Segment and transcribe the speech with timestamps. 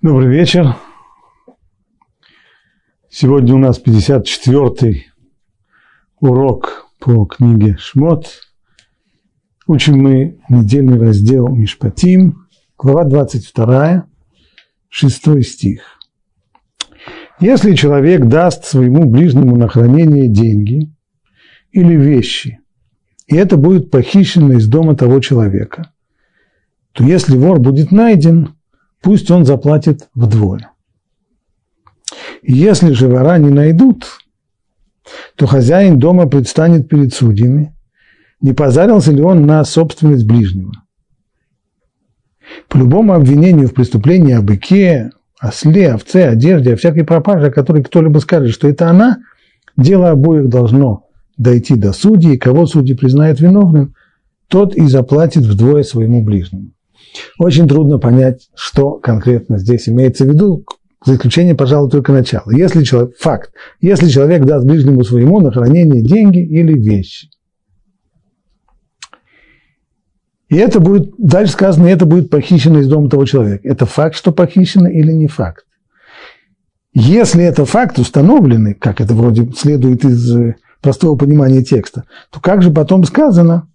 [0.00, 0.76] Добрый вечер.
[3.10, 5.08] Сегодня у нас 54-й
[6.20, 8.28] урок по книге Шмот.
[9.66, 12.46] Учим мы недельный раздел Мишпатим,
[12.78, 14.06] глава 22,
[14.88, 15.98] 6 стих.
[17.40, 20.94] Если человек даст своему ближнему на хранение деньги
[21.72, 22.60] или вещи,
[23.26, 25.92] и это будет похищено из дома того человека,
[26.92, 28.54] то если вор будет найден–
[29.02, 30.72] пусть он заплатит вдвое.
[32.42, 34.06] Если же вора не найдут,
[35.36, 37.74] то хозяин дома предстанет перед судьями,
[38.40, 40.72] не позарился ли он на собственность ближнего.
[42.68, 47.82] По любому обвинению в преступлении о быке, осле, овце, одежде, о всякой пропаже, о которой
[47.82, 49.18] кто-либо скажет, что это она,
[49.76, 51.06] дело обоих должно
[51.36, 53.94] дойти до судьи, и кого судьи признают виновным,
[54.48, 56.72] тот и заплатит вдвое своему ближнему.
[57.38, 60.64] Очень трудно понять, что конкретно здесь имеется в виду,
[61.04, 62.50] за исключением, пожалуй, только начала.
[62.50, 67.28] Если человек, факт, если человек даст ближнему своему на хранение деньги или вещи.
[70.48, 73.68] И это будет, дальше сказано, это будет похищено из дома того человека.
[73.68, 75.64] Это факт, что похищено или не факт?
[76.94, 82.70] Если это факт установленный, как это вроде следует из простого понимания текста, то как же
[82.70, 83.68] потом сказано,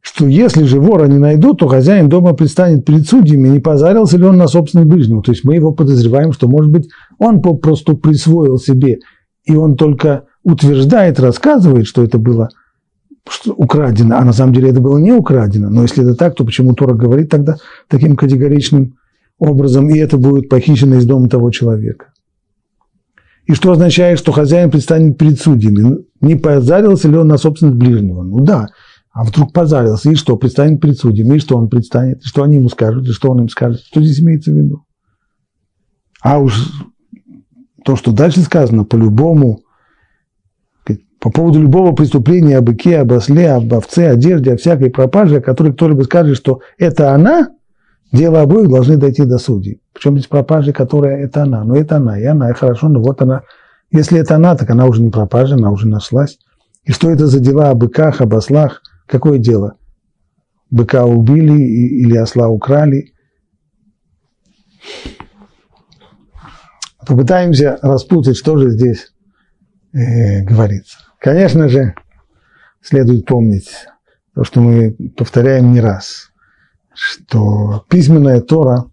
[0.00, 4.24] что если же вора не найдут, то хозяин дома предстанет перед судьями, не позарился ли
[4.24, 5.22] он на собственный ближнего.
[5.22, 8.98] То есть мы его подозреваем, что, может быть, он попросту присвоил себе,
[9.44, 12.48] и он только утверждает, рассказывает, что это было
[13.30, 15.68] что украдено, а на самом деле это было не украдено.
[15.68, 18.96] Но если это так, то почему Тора говорит тогда таким категоричным
[19.38, 22.06] образом, и это будет похищено из дома того человека?
[23.46, 25.98] И что означает, что хозяин предстанет перед судьями?
[26.20, 28.22] Не позарился ли он на собственность ближнего?
[28.22, 28.68] Ну да,
[29.18, 32.54] а вдруг позарился, и что, предстанет перед судьями, и что он предстанет, и что они
[32.54, 34.84] ему скажут, и что он им скажет, что здесь имеется в виду.
[36.22, 36.70] А уж
[37.84, 39.62] то, что дальше сказано, по-любому,
[41.18, 45.40] по поводу любого преступления о быке, об осле, об овце, одежде, о всякой пропаже, о
[45.40, 47.48] которой кто-либо скажет, что это она,
[48.12, 49.80] дело обоих должны дойти до судей.
[49.94, 51.64] Причем здесь пропажа, которая это она.
[51.64, 53.42] Но это она, и она, и хорошо, но вот она.
[53.90, 56.38] Если это она, так она уже не пропажа, она уже нашлась.
[56.84, 59.76] И что это за дела о быках, об ослах, Какое дело?
[60.70, 63.14] Быка убили или осла украли?
[67.06, 69.14] Попытаемся распутать, что же здесь
[69.94, 70.98] э, говорится.
[71.18, 71.94] Конечно же,
[72.82, 73.70] следует помнить
[74.34, 76.30] то, что мы повторяем не раз,
[76.92, 78.90] что письменная Тора,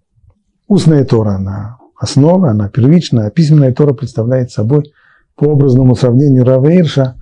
[0.67, 4.93] устная Тора, она основа, она первичная, а письменная Тора представляет собой
[5.35, 7.17] по образному сравнению Рава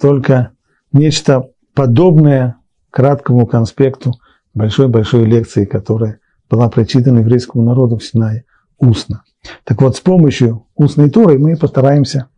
[0.00, 0.52] только
[0.92, 2.56] нечто подобное
[2.90, 4.12] краткому конспекту
[4.54, 8.44] большой-большой лекции, которая была прочитана еврейскому народу в Синае
[8.78, 9.22] устно.
[9.64, 12.28] Так вот, с помощью устной Торы мы постараемся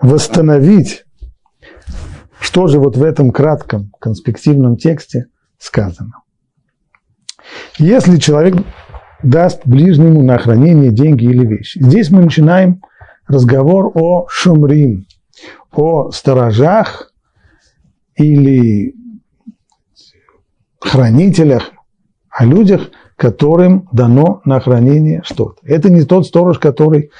[0.00, 1.04] восстановить,
[2.40, 5.26] что же вот в этом кратком конспективном тексте
[5.58, 6.12] сказано.
[7.78, 8.56] Если человек
[9.22, 11.82] даст ближнему на хранение деньги или вещи.
[11.82, 12.82] Здесь мы начинаем
[13.26, 15.06] разговор о шумрим,
[15.72, 17.09] о сторожах,
[18.20, 18.94] или
[20.80, 21.72] хранителях,
[22.30, 25.56] о людях, которым дано на хранение что-то.
[25.64, 27.10] Это не тот сторож, который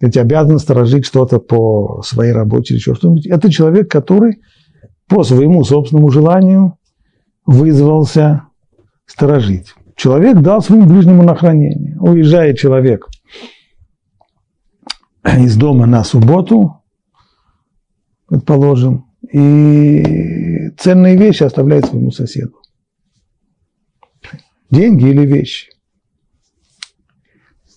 [0.00, 3.26] ведь обязан сторожить что-то по своей работе или еще что-нибудь.
[3.26, 4.42] Это человек, который
[5.08, 6.78] по своему собственному желанию
[7.44, 8.48] вызвался
[9.06, 9.74] сторожить.
[9.94, 11.96] Человек дал своему ближнему на хранение.
[11.98, 13.06] Уезжает человек
[15.24, 16.82] из дома на субботу,
[18.26, 22.54] предположим, и ценные вещи оставляет своему соседу.
[24.70, 25.70] Деньги или вещи.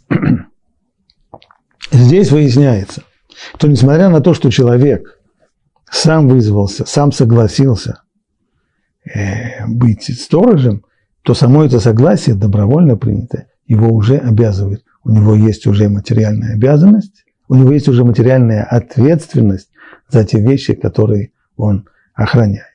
[1.92, 3.04] Здесь выясняется,
[3.56, 5.20] что несмотря на то, что человек
[5.90, 8.02] сам вызвался, сам согласился
[9.06, 10.84] э, быть сторожем,
[11.24, 14.84] то само это согласие добровольно принято, его уже обязывает.
[15.04, 19.70] У него есть уже материальная обязанность, у него есть уже материальная ответственность
[20.08, 22.66] за те вещи, которые он охраняет.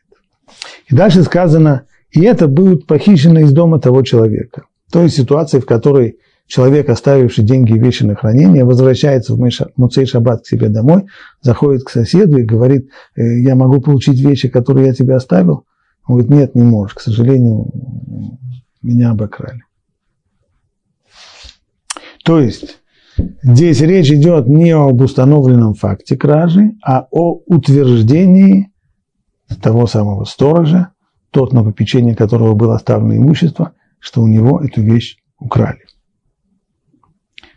[0.88, 4.64] И дальше сказано, и это будет похищено из дома того человека.
[4.92, 10.06] То есть ситуация, в которой человек, оставивший деньги и вещи на хранение, возвращается в Муцей
[10.06, 11.06] Шаббат к себе домой,
[11.40, 15.66] заходит к соседу и говорит, «Э, я могу получить вещи, которые я тебе оставил?
[16.06, 17.70] Он говорит, нет, не можешь, к сожалению,
[18.82, 19.62] меня обокрали.
[22.24, 22.78] То есть,
[23.42, 28.70] здесь речь идет не об установленном факте кражи, а о утверждении
[29.62, 30.92] того самого сторожа,
[31.30, 35.84] тот, на попечение которого было оставлено имущество, что у него эту вещь украли.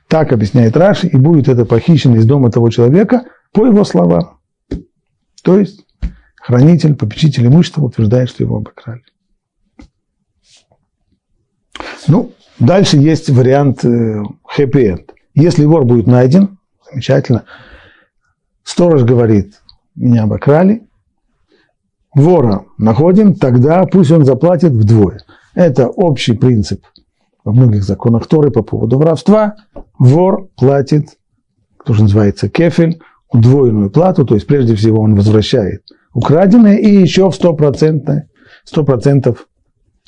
[0.08, 4.40] Так объясняет Раши, и будет это похищено из дома того человека по его словам.
[5.44, 5.86] То есть
[6.36, 9.04] хранитель, попечитель имущества утверждает, что его обокрали.
[12.08, 15.14] Ну, дальше есть вариант хэппи-энд.
[15.36, 16.58] Если вор будет найден,
[16.90, 17.44] замечательно,
[18.64, 19.62] сторож говорит,
[19.94, 20.87] меня обокрали,
[22.14, 25.20] вора находим, тогда пусть он заплатит вдвое.
[25.56, 26.84] Это общий принцип
[27.44, 29.56] во многих законах Торы по поводу воровства.
[29.98, 31.18] Вор платит,
[31.86, 33.00] тоже называется кефель,
[33.32, 35.82] удвоенную плату, то есть прежде всего он возвращает
[36.14, 38.22] украденное и еще в 100%,
[38.76, 39.38] 100%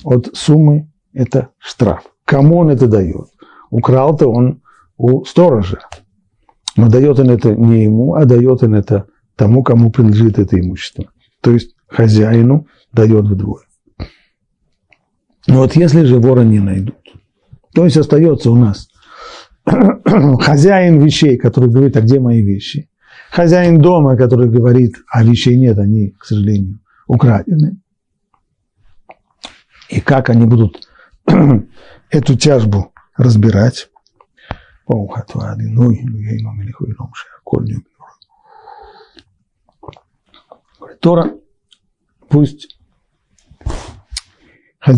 [0.04, 2.02] от суммы это штраф.
[2.24, 3.28] Кому он это дает?
[3.70, 4.60] Украл-то он
[4.96, 5.80] у сторожа.
[6.76, 9.06] Но дает он это не ему, а дает он это
[9.36, 11.06] тому, кому принадлежит это имущество.
[11.40, 13.64] То есть хозяину дает вдвое.
[15.46, 16.96] Вот если же вора не найдут,
[17.74, 18.88] то есть остается у нас
[19.64, 22.88] хозяин вещей, который говорит, а где мои вещи?
[23.30, 27.80] Хозяин дома, который говорит, а вещей нет, они, к сожалению, украдены.
[29.88, 30.88] И как они будут
[32.10, 33.88] эту тяжбу разбирать?
[41.00, 41.32] Тора,
[42.30, 42.78] пусть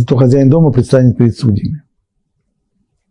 [0.07, 1.83] то хозяин дома предстанет перед судьями.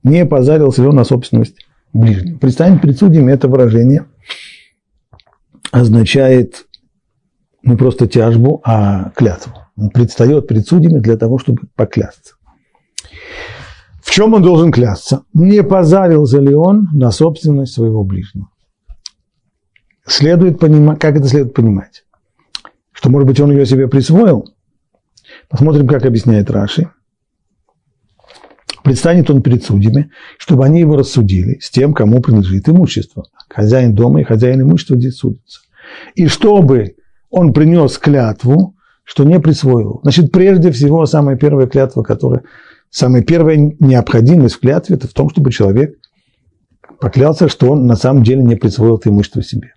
[0.03, 1.57] Не позарился ли он на собственность
[1.93, 2.37] ближнего.
[2.37, 4.05] Предстанет перед судьями– это выражение
[5.71, 6.65] означает
[7.63, 9.53] не просто тяжбу, а клятву.
[9.77, 12.35] Он предстает перед судьями для того, чтобы поклясться.
[14.01, 15.23] В чем он должен клясться?
[15.33, 18.49] Не позарился ли он на собственность своего ближнего?
[20.05, 22.03] Следует понимать, как это следует понимать?
[23.01, 24.53] Что, может быть, он ее себе присвоил?
[25.49, 26.91] Посмотрим, как объясняет Раши.
[28.83, 33.23] Предстанет он перед судьями, чтобы они его рассудили с тем, кому принадлежит имущество.
[33.49, 35.61] Хозяин дома и хозяин имущества здесь судятся.
[36.13, 36.95] И чтобы
[37.31, 40.01] он принес клятву, что не присвоил.
[40.03, 42.43] Значит, прежде всего, самая первая клятва, которая,
[42.91, 45.95] самая первая необходимость в клятве, это в том, чтобы человек
[46.99, 49.73] поклялся, что он на самом деле не присвоил это имущество себе.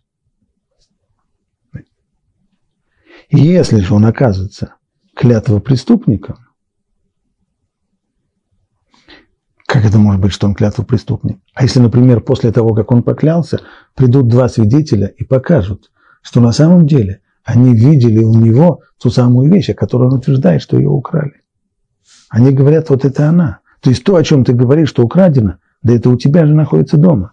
[3.31, 4.75] Если же он оказывается
[5.15, 6.37] клятва преступником,
[9.67, 11.41] как это может быть, что он клятва преступник?
[11.55, 13.61] А если, например, после того, как он поклялся,
[13.95, 15.91] придут два свидетеля и покажут,
[16.23, 20.63] что на самом деле они видели у него ту самую вещь, о которой он утверждает,
[20.63, 21.43] что ее украли.
[22.29, 23.61] Они говорят, вот это она.
[23.81, 26.97] То есть то, о чем ты говоришь, что украдено, да это у тебя же находится
[26.97, 27.33] дома.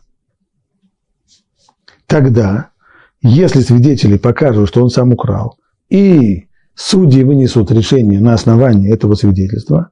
[2.07, 2.71] Тогда,
[3.21, 5.57] если свидетели покажут, что он сам украл,
[5.91, 9.89] и судьи вынесут решение на основании этого свидетельства,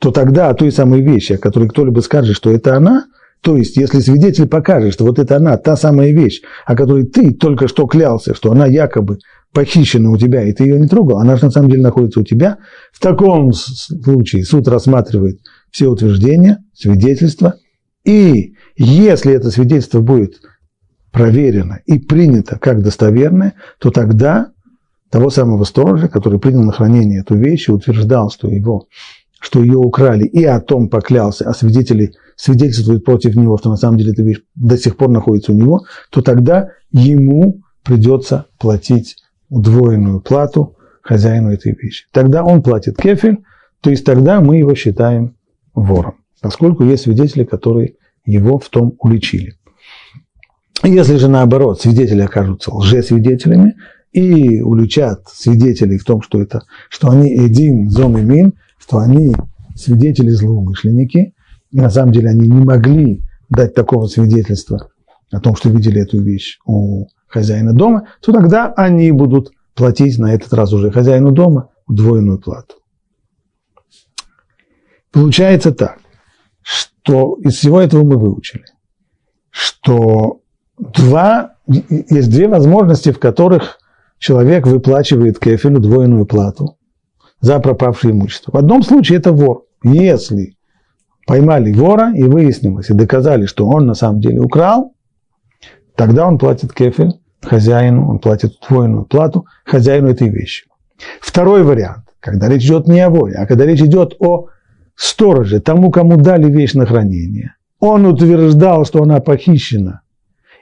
[0.00, 3.04] то тогда о той самой вещи, о которой кто-либо скажет, что это она,
[3.42, 7.34] то есть если свидетель покажет, что вот это она, та самая вещь, о которой ты
[7.34, 9.18] только что клялся, что она якобы
[9.52, 12.24] похищена у тебя, и ты ее не трогал, она же на самом деле находится у
[12.24, 12.56] тебя,
[12.90, 15.40] в таком случае суд рассматривает
[15.70, 17.56] все утверждения, свидетельства,
[18.04, 20.40] и если это свидетельство будет
[21.12, 24.52] проверено и принято как достоверное, то тогда
[25.10, 28.86] того самого сторожа, который принял на хранение эту вещь и утверждал, что, его,
[29.40, 33.96] что ее украли, и о том поклялся, а свидетели свидетельствуют против него, что на самом
[33.96, 39.16] деле эта вещь до сих пор находится у него, то тогда ему придется платить
[39.48, 42.06] удвоенную плату хозяину этой вещи.
[42.12, 43.38] Тогда он платит кефель,
[43.80, 45.36] то есть тогда мы его считаем
[45.74, 49.54] вором, поскольку есть свидетели, которые его в том уличили.
[50.82, 53.76] Если же наоборот свидетели окажутся лжесвидетелями,
[54.16, 59.36] и уличат свидетелей в том, что, это, что они един, зом и мин, что они
[59.74, 61.34] свидетели-злоумышленники,
[61.70, 64.88] и на самом деле они не могли дать такого свидетельства
[65.30, 70.32] о том, что видели эту вещь у хозяина дома, то тогда они будут платить на
[70.32, 72.76] этот раз уже хозяину дома удвоенную плату.
[75.12, 75.98] Получается так,
[76.62, 78.64] что из всего этого мы выучили,
[79.50, 80.40] что
[80.78, 83.78] два, есть две возможности, в которых
[84.18, 86.76] человек выплачивает кефелю двойную плату
[87.40, 88.52] за пропавшее имущество.
[88.52, 89.64] В одном случае это вор.
[89.82, 90.56] Если
[91.26, 94.94] поймали вора и выяснилось, и доказали, что он на самом деле украл,
[95.94, 100.66] тогда он платит кефель хозяину, он платит двойную плату хозяину этой вещи.
[101.20, 104.46] Второй вариант, когда речь идет не о воре, а когда речь идет о
[104.94, 107.54] стороже, тому, кому дали вещь на хранение.
[107.78, 110.00] Он утверждал, что она похищена,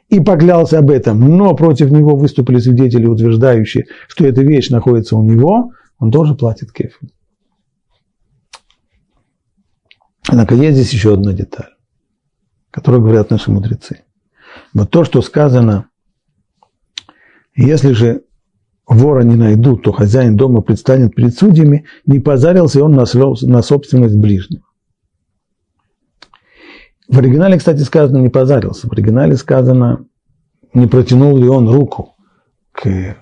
[0.09, 5.23] и поклялся об этом, но против него выступили свидетели, утверждающие, что эта вещь находится у
[5.23, 7.13] него, он тоже платит кефиль.
[10.29, 11.71] Однако есть здесь еще одна деталь.
[12.71, 14.03] которое говорят наши мудрецы.
[14.73, 15.89] Вот то, что сказано,
[17.55, 18.25] если же
[18.89, 24.65] вора не найдут, то хозяин дома предстанет перед судьями, не позарился он на собственность ближнего.
[27.09, 28.89] В оригинале, кстати, сказано не позарился.
[28.89, 30.07] В оригинале сказано,
[30.73, 32.17] не протянул ли он руку
[32.73, 33.17] к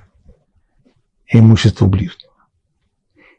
[1.29, 2.33] имуществу ближнего.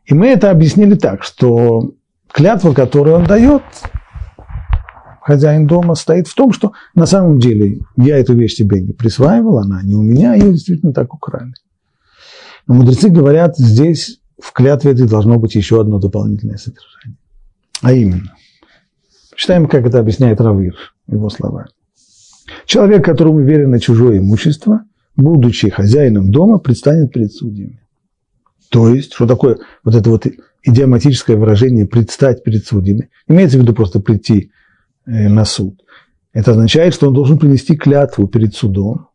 [0.06, 1.94] И мы это объяснили так, что
[2.32, 3.64] клятва, которую он дает,
[5.22, 9.60] хозяин дома, стоит в том, что на самом деле я эту вещь себе не присваивал,
[9.60, 11.54] она не у меня, ее действительно так украли.
[12.68, 17.18] Но мудрецы говорят, здесь в клятве этой должно быть еще одно дополнительное содержание.
[17.82, 18.36] А именно,
[19.36, 20.76] читаем, как это объясняет Равир,
[21.08, 21.68] его слова.
[22.66, 24.84] Человек, которому верено чужое имущество,
[25.16, 27.82] будучи хозяином дома, предстанет перед судьями.
[28.70, 30.26] То есть, что такое вот это вот
[30.64, 33.10] идиоматическое выражение «предстать перед судьями»?
[33.28, 34.52] Имеется в виду просто прийти
[35.06, 35.80] э, на суд.
[36.34, 39.10] Это означает, что он должен принести клятву перед судом,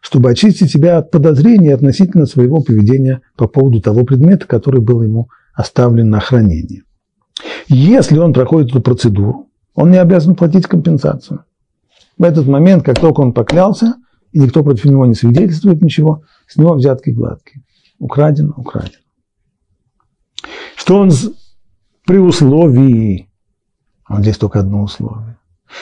[0.00, 5.28] чтобы очистить себя от подозрений относительно своего поведения по поводу того предмета, который был ему
[5.54, 6.84] оставлен на хранение.
[7.68, 11.44] Если он проходит эту процедуру, он не обязан платить компенсацию.
[12.18, 13.96] В этот момент, как только он поклялся,
[14.32, 17.62] и никто против него не свидетельствует ничего, с него взятки гладкие.
[17.98, 18.98] Украдено, украдено.
[20.76, 21.10] Что он
[22.06, 23.30] при условии,
[24.08, 25.36] вот здесь только одно условие,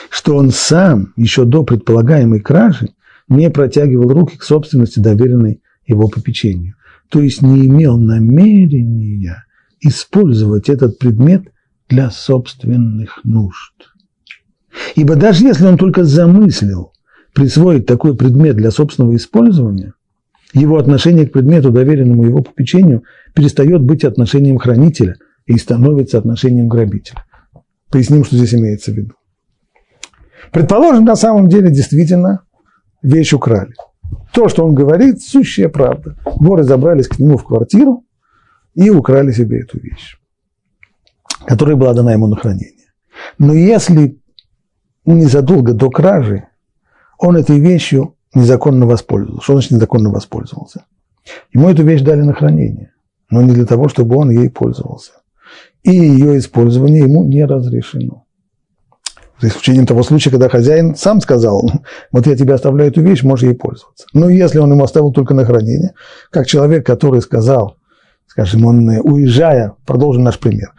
[0.09, 2.89] что он сам еще до предполагаемой кражи
[3.27, 6.75] не протягивал руки к собственности, доверенной его попечению.
[7.09, 9.45] То есть не имел намерения
[9.79, 11.51] использовать этот предмет
[11.89, 13.73] для собственных нужд.
[14.95, 16.93] Ибо даже если он только замыслил
[17.33, 19.93] присвоить такой предмет для собственного использования,
[20.53, 23.03] его отношение к предмету, доверенному его попечению,
[23.35, 25.15] перестает быть отношением хранителя
[25.45, 27.23] и становится отношением грабителя.
[27.91, 29.13] Поясним, что здесь имеется в виду.
[30.51, 32.43] Предположим, на самом деле действительно
[33.01, 33.73] вещь украли.
[34.33, 36.15] То, что он говорит, сущая правда.
[36.25, 38.05] Воры забрались к нему в квартиру
[38.73, 40.18] и украли себе эту вещь,
[41.49, 42.93] которая была дана ему на хранение.
[43.39, 44.19] Но если
[45.03, 46.43] незадолго до кражи
[47.17, 49.43] он этой вещью незаконно воспользовался.
[49.43, 50.85] Что значит незаконно воспользовался?
[51.51, 52.93] Ему эту вещь дали на хранение,
[53.31, 55.13] но не для того, чтобы он ей пользовался.
[55.81, 58.25] И ее использование ему не разрешено.
[59.41, 61.67] За исключением того случая, когда хозяин сам сказал,
[62.11, 64.05] вот я тебе оставляю эту вещь, можешь ей пользоваться.
[64.13, 65.95] Но если он ему оставил только на хранение,
[66.29, 67.78] как человек, который сказал,
[68.29, 70.73] скажем, он уезжая, продолжим наш пример,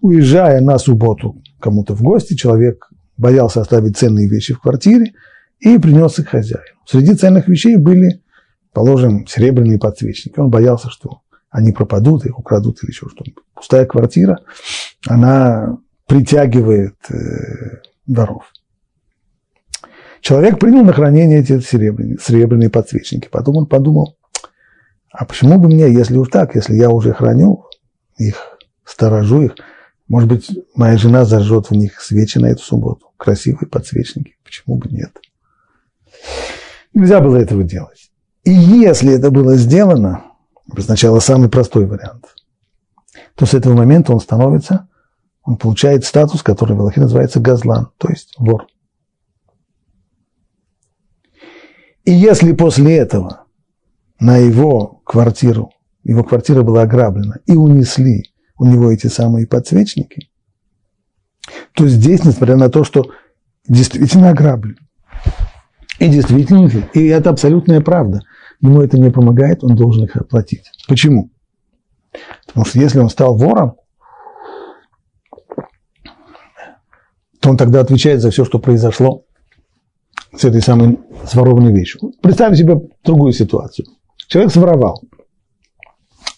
[0.00, 5.12] уезжая на субботу кому-то в гости, человек боялся оставить ценные вещи в квартире
[5.60, 6.80] и принес их хозяину.
[6.86, 8.22] Среди ценных вещей были,
[8.72, 10.38] положим, серебряные подсвечники.
[10.40, 11.20] Он боялся, что
[11.50, 13.44] они пропадут, их украдут или еще что-нибудь.
[13.54, 14.40] Пустая квартира,
[15.06, 18.44] она притягивает э, воров.
[20.20, 23.28] Человек принял на хранение эти серебряные, серебряные подсвечники.
[23.30, 24.16] Потом он подумал,
[25.16, 27.66] а почему бы мне, если уж так, если я уже храню
[28.18, 29.54] их, сторожу их,
[30.08, 33.12] может быть, моя жена зажжет в них свечи на эту субботу.
[33.16, 34.34] Красивые подсвечники.
[34.42, 35.16] Почему бы нет?
[36.94, 38.10] Нельзя было этого делать.
[38.42, 40.24] И если это было сделано,
[40.78, 42.34] сначала самый простой вариант,
[43.36, 44.88] то с этого момента он становится,
[45.44, 48.66] он получает статус, который в Аллахе называется газлан, то есть вор.
[52.04, 53.44] И если после этого
[54.18, 55.70] на его квартиру,
[56.02, 58.24] его квартира была ограблена, и унесли
[58.58, 60.28] у него эти самые подсвечники,
[61.74, 63.10] то здесь, несмотря на то, что
[63.68, 64.76] действительно ограблен,
[65.98, 68.20] и действительно, и это абсолютная правда,
[68.60, 70.70] ему это не помогает, он должен их оплатить.
[70.88, 71.30] Почему?
[72.46, 73.76] Потому что если он стал вором,
[77.40, 79.24] то он тогда отвечает за все, что произошло
[80.34, 82.12] с этой самой сворованной вещью.
[82.22, 83.86] Представим себе другую ситуацию.
[84.34, 85.00] Человек своровал.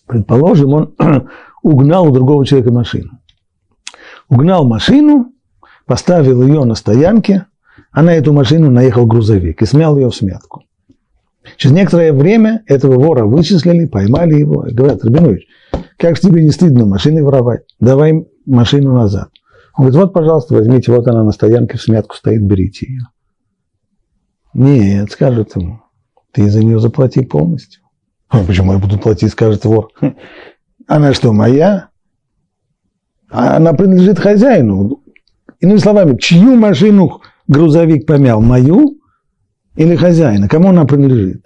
[0.07, 0.95] Предположим, он
[1.63, 3.13] угнал у другого человека машину.
[4.29, 5.33] Угнал машину,
[5.87, 7.47] поставил ее на стоянке,
[7.93, 10.65] а на эту машину наехал грузовик и смял ее в смятку.
[11.57, 15.47] Через некоторое время этого вора вычислили, поймали его и говорят, Рабинович,
[15.97, 17.63] как тебе не стыдно машиной воровать?
[17.81, 19.31] Давай машину назад.
[19.75, 23.03] Он говорит, вот, пожалуйста, возьмите, вот она на стоянке в смятку стоит, берите ее.
[24.53, 25.81] Нет, скажет ему,
[26.33, 27.86] ты за нее заплати полностью.
[28.29, 29.91] Почему я буду платить, скажет вор.
[30.87, 31.89] Она что, моя?
[33.29, 35.03] Она принадлежит хозяину.
[35.61, 38.41] Иными словами, чью машину грузовик помял?
[38.41, 38.99] Мою
[39.77, 40.49] или хозяина?
[40.49, 41.45] Кому она принадлежит?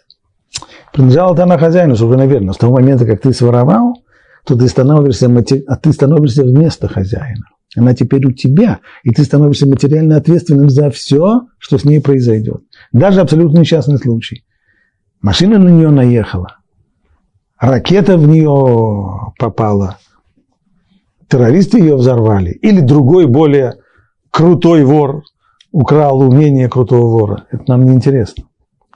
[0.93, 2.53] Принадлежала-то она хозяину, уже наверное.
[2.53, 4.03] С того момента, как ты своровал,
[4.45, 5.27] то ты становишься,
[5.69, 7.45] а ты становишься вместо хозяина.
[7.77, 12.63] Она теперь у тебя, и ты становишься материально ответственным за все, что с ней произойдет.
[12.93, 14.45] Даже абсолютно несчастный случай.
[15.23, 16.57] Машина на нее наехала,
[17.61, 19.99] ракета в нее попала,
[21.29, 23.75] террористы ее взорвали, или другой более
[24.31, 25.23] крутой вор
[25.71, 27.47] украл умение крутого вора.
[27.51, 28.45] Это нам не интересно.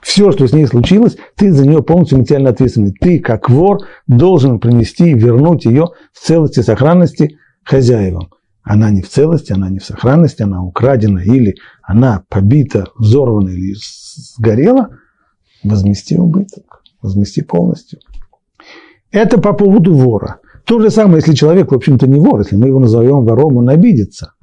[0.01, 2.91] Все, что с ней случилось, ты за нее полностью материально ответственный.
[2.91, 8.29] Ты, как вор, должен принести, вернуть ее в целости и сохранности хозяевам.
[8.61, 13.75] Она не в целости, она не в сохранности, она украдена или она побита, взорвана или
[14.37, 14.89] сгорела,
[15.63, 17.99] возмести убыток, возмести полностью.
[19.15, 20.39] Это по поводу вора.
[20.65, 23.69] То же самое, если человек, в общем-то, не вор, если мы его назовем вором, он
[23.69, 24.33] обидится.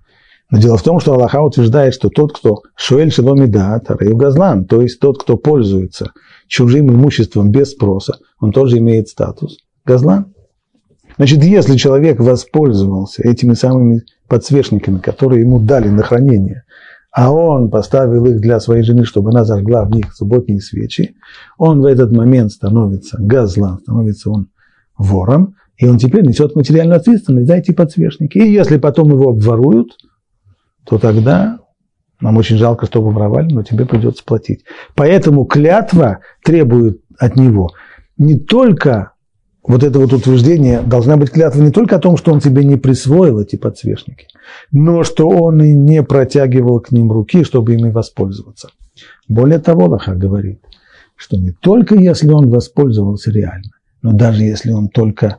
[0.50, 4.80] Но дело в том, что Аллаха утверждает, что тот, кто шуэль шеломида, тараю газлан, то
[4.80, 6.12] есть тот, кто пользуется
[6.48, 10.32] чужим имуществом без спроса, он тоже имеет статус газлан.
[11.18, 16.62] Значит, если человек воспользовался этими самыми подсвечниками, которые ему дали на хранение,
[17.10, 21.14] а он поставил их для своей жены, чтобы она зажгла в них субботние свечи,
[21.58, 24.48] он в этот момент становится газлан, становится он
[24.96, 28.38] вором, и он теперь несет материальную ответственность за эти подсвечники.
[28.38, 29.96] И если потом его обворуют–
[30.84, 31.58] то тогда
[32.20, 34.64] нам очень жалко, что воровали, но тебе придется платить.
[34.94, 37.70] Поэтому клятва требует от него
[38.16, 39.12] не только
[39.64, 42.76] вот это вот утверждение, должна быть клятва не только о том, что он тебе не
[42.76, 44.26] присвоил эти подсвечники,
[44.72, 48.70] но что он и не протягивал к ним руки, чтобы ими воспользоваться.
[49.28, 50.60] Более того, Лоха говорит,
[51.14, 53.70] что не только если он воспользовался реально,
[54.02, 55.38] но даже если он только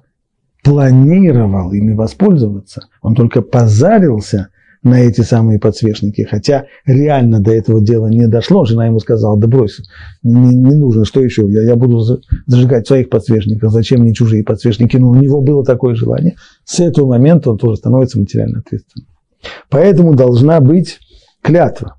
[0.63, 4.49] планировал ими воспользоваться, он только позарился
[4.81, 8.65] на эти самые подсвечники, хотя реально до этого дела не дошло.
[8.65, 9.79] Жена ему сказала, да брось,
[10.23, 14.97] не, не нужно, что еще, я, я буду зажигать своих подсвечников, зачем мне чужие подсвечники?
[14.97, 16.35] Но ну, у него было такое желание.
[16.65, 19.07] С этого момента он тоже становится материально ответственным.
[19.69, 20.99] Поэтому должна быть
[21.41, 21.95] клятва.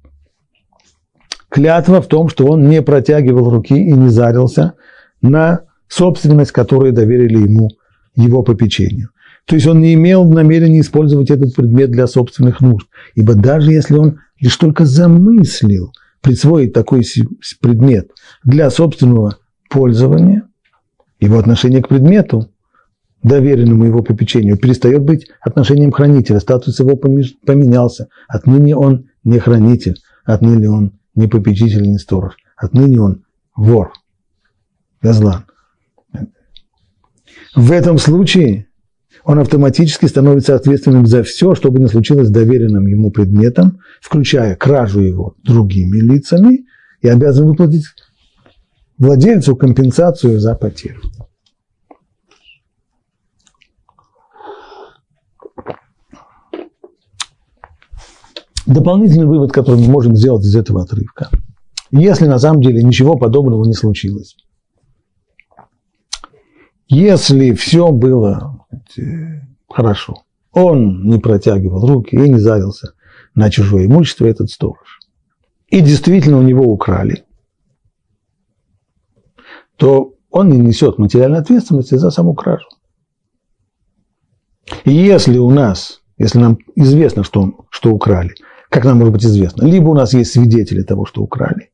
[1.49, 4.75] Клятва в том, что он не протягивал руки и не зарился
[5.23, 7.71] на собственность, которую доверили ему
[8.17, 9.11] его попечению.
[9.47, 12.89] То есть он не имел намерения использовать этот предмет для собственных нужд.
[13.15, 15.93] Ибо даже если он лишь только замыслил
[16.23, 17.03] присвоить такой
[17.61, 18.11] предмет
[18.43, 20.49] для собственного пользования,
[21.21, 22.51] его отношение к предмету,
[23.23, 26.41] доверенному его попечению, перестает быть отношением хранителя.
[26.41, 28.09] Статус его поменялся.
[28.29, 32.37] Отныне он не хранитель, отныне он не попечитель, не сторож.
[32.57, 33.25] Отныне он
[33.57, 33.93] вор,
[35.03, 35.45] газлан.
[37.55, 38.67] В этом случае
[39.25, 44.57] он автоматически становится ответственным за все, что бы ни случилось с доверенным ему предметом, включая
[44.57, 46.67] кражу его другими лицами,
[47.01, 47.85] и обязан выплатить
[48.99, 51.01] владельцу компенсацию за потерю.
[58.67, 61.29] Дополнительный вывод, который мы можем сделать из этого отрывка.
[61.91, 64.37] Если на самом деле ничего подобного не случилось,
[66.95, 68.67] если все было
[69.69, 72.95] хорошо, он не протягивал руки и не зарился
[73.35, 75.01] на чужое имущество этот сторож,
[75.69, 77.25] и действительно у него украли,
[79.77, 82.69] то он не несет материальной ответственности за саму кражу.
[84.85, 88.35] И если у нас, если нам известно, что, что украли,
[88.71, 91.71] как нам может быть известно, либо у нас есть свидетели того, что украли,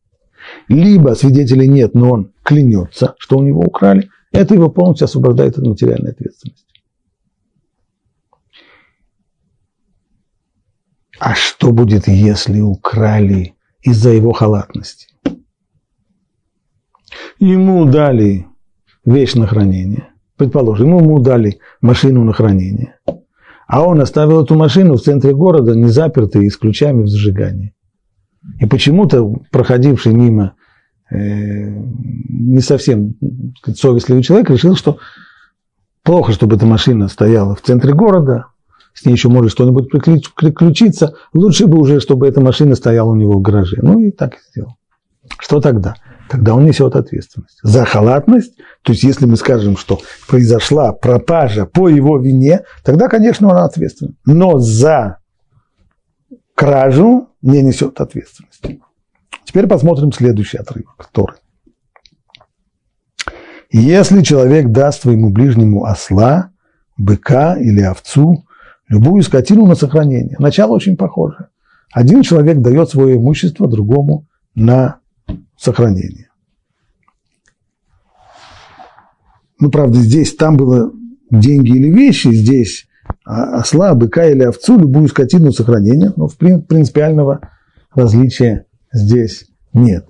[0.69, 5.67] либо свидетелей нет, но он клянется, что у него украли– это его полностью освобождает от
[5.67, 6.67] материальной ответственности.
[11.19, 15.09] А что будет, если украли из-за его халатности?
[17.39, 18.47] Ему дали
[19.05, 20.09] вещь на хранение.
[20.37, 22.99] Предположим, ему дали машину на хранение.
[23.67, 27.75] А он оставил эту машину в центре города, не запертой и с ключами в зажигании.
[28.59, 30.55] И почему-то проходивший мимо
[31.11, 33.17] не совсем
[33.59, 34.99] сказать, совестливый человек решил, что
[36.03, 38.47] плохо, чтобы эта машина стояла в центре города,
[38.95, 43.35] с ней еще может что-нибудь приключиться, лучше бы уже, чтобы эта машина стояла у него
[43.35, 43.79] в гараже.
[43.83, 44.77] Ну и так и сделал.
[45.39, 45.95] Что тогда?
[46.29, 47.59] Тогда он несет ответственность.
[47.63, 53.49] За халатность, то есть если мы скажем, что произошла пропажа по его вине, тогда, конечно,
[53.49, 54.17] он ответственен.
[54.25, 55.19] Но за
[56.55, 58.81] кражу не несет ответственности.
[59.51, 61.35] Теперь посмотрим следующий отрывок, который.
[63.73, 66.53] Если человек даст своему ближнему осла,
[66.97, 68.45] быка или овцу,
[68.87, 70.37] любую скотину на сохранение.
[70.39, 71.49] Начало очень похоже.
[71.93, 75.01] Один человек дает свое имущество другому на
[75.57, 76.29] сохранение.
[79.59, 80.93] Ну, правда, здесь, там было
[81.29, 82.87] деньги или вещи, здесь
[83.25, 87.51] осла, быка или овцу, любую скотину сохранения, но в принципиального
[87.93, 90.07] различия здесь нет.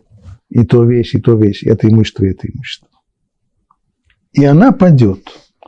[0.49, 2.89] И то вещь, и то вещь, это имущество, и это имущество.
[4.33, 5.25] И она падет.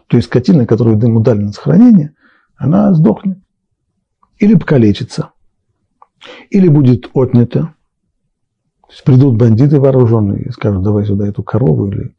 [0.09, 2.15] То есть скотина, которую ему дали на сохранение,
[2.57, 3.39] она сдохнет.
[4.39, 5.31] Или покалечится.
[6.51, 7.75] Или будет отнята.
[8.83, 12.15] То есть придут бандиты вооруженные и скажут, давай сюда эту корову или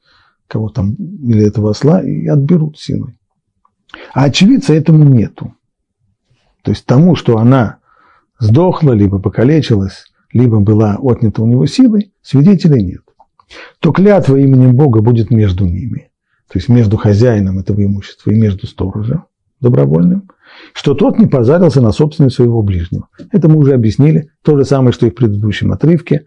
[0.47, 3.17] кого там, или этого осла, и отберут силой.
[4.13, 5.55] А очевидца этому нету.
[6.63, 7.79] То есть тому, что она
[8.39, 13.01] сдохла, либо покалечилась, либо была отнята у него силой, свидетелей нет.
[13.79, 16.09] То клятва именем Бога будет между ними,
[16.51, 19.25] то есть между хозяином этого имущества и между сторожем
[19.59, 20.29] добровольным,
[20.73, 23.07] что тот не позарился на собственность своего ближнего.
[23.31, 26.25] Это мы уже объяснили, то же самое, что и в предыдущем отрывке.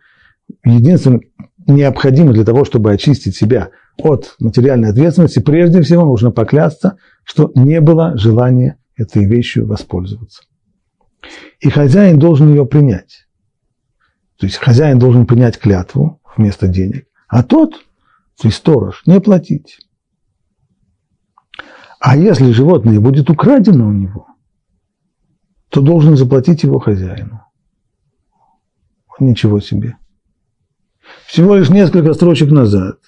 [0.65, 1.21] Единственное,
[1.67, 7.81] необходимо для того, чтобы очистить себя от материальной ответственности, прежде всего нужно поклясться, что не
[7.81, 10.43] было желания этой вещью воспользоваться.
[11.61, 13.26] И хозяин должен ее принять.
[14.39, 17.73] То есть хозяин должен принять клятву вместо денег, а тот,
[18.41, 19.79] то есть сторож, не платить.
[22.01, 24.27] А если животное будет украдено у него,
[25.71, 27.43] то должен заплатить его хозяину.
[29.19, 29.97] Ничего себе.
[31.27, 33.01] Всего лишь несколько строчек назад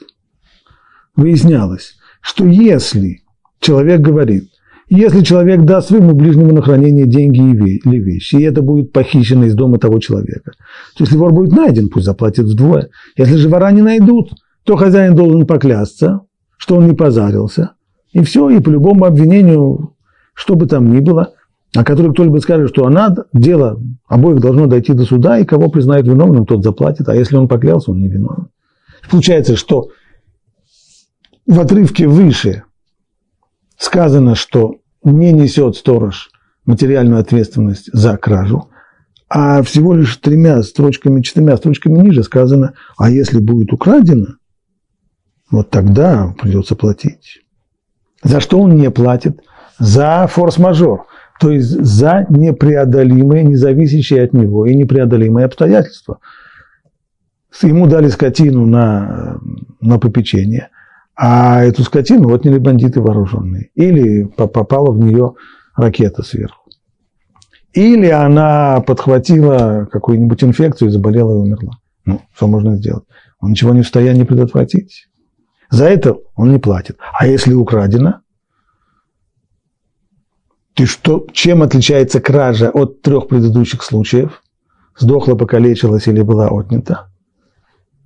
[1.14, 3.23] выяснялось, что если
[3.61, 4.51] человек говорит,
[4.90, 9.55] если человек даст своему ближнему на хранение деньги или вещи, и это будет похищено из
[9.55, 10.53] дома того человека,
[10.96, 12.88] то если вор будет найден, пусть заплатит вдвое.
[13.16, 14.33] Если же вора не найдут,
[14.64, 16.22] то хозяин должен поклясться,
[16.57, 17.72] что он не позарился,
[18.12, 19.94] и все, и по любому обвинению,
[20.33, 21.35] что бы там ни было,
[21.74, 26.07] о котором кто-либо скажет, что она, дело обоих должно дойти до суда, и кого признают
[26.07, 28.48] виновным, тот заплатит, а если он поклялся, он не виновен.
[29.11, 29.90] Получается, что
[31.46, 32.64] в отрывке выше
[33.79, 36.31] сказано, что не несет сторож
[36.67, 38.69] материальную ответственность за кражу,
[39.31, 44.37] а всего лишь тремя строчками, четырьмя строчками ниже сказано, а если будет украдено,
[45.51, 47.41] вот тогда придется платить.
[48.23, 49.41] За что он не платит?
[49.79, 51.07] За форс-мажор,
[51.41, 56.19] то есть за непреодолимые, независящие от него и непреодолимые обстоятельства.
[57.62, 59.38] Ему дали скотину на,
[59.81, 60.71] на попечение,
[61.21, 63.71] а эту скотину отняли бандиты вооруженные.
[63.75, 65.35] Или попала в нее
[65.75, 66.71] ракета сверху.
[67.73, 71.73] Или она подхватила какую-нибудь инфекцию, заболела и умерла.
[72.05, 73.03] Ну, что можно сделать?
[73.41, 75.09] Он ничего не в состоянии предотвратить.
[75.71, 76.99] За это он не платит.
[77.19, 78.21] А если украдено,
[80.75, 84.41] ты что, чем отличается кража от трех предыдущих случаев?
[84.97, 87.11] Сдохла, покалечилась или была отнята?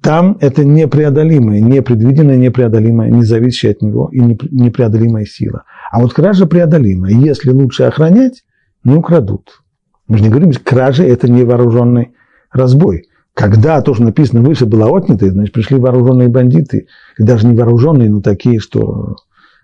[0.03, 5.63] Там это непреодолимая, непредвиденная, непреодолимая, не зависящая от него и непреодолимая сила.
[5.93, 7.13] А вот кража преодолимая.
[7.13, 8.43] Если лучше охранять,
[8.83, 9.63] не украдут.
[10.09, 12.15] Мы же не говорим, кража– это не вооруженный
[12.51, 13.05] разбой.
[13.35, 18.11] Когда то, что написано выше, было отнято, значит, пришли вооруженные бандиты, и даже не вооруженные,
[18.11, 19.17] но такие, что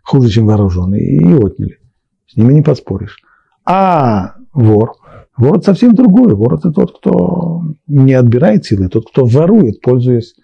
[0.02, 1.78] хуже, чем вооруженные, и отняли.
[2.28, 3.18] С ними не поспоришь.
[3.66, 4.94] А вор,
[5.36, 6.34] вор совсем другое.
[6.34, 10.34] Вор это тот, кто не отбирает силы, тот, кто ворует, пользуясь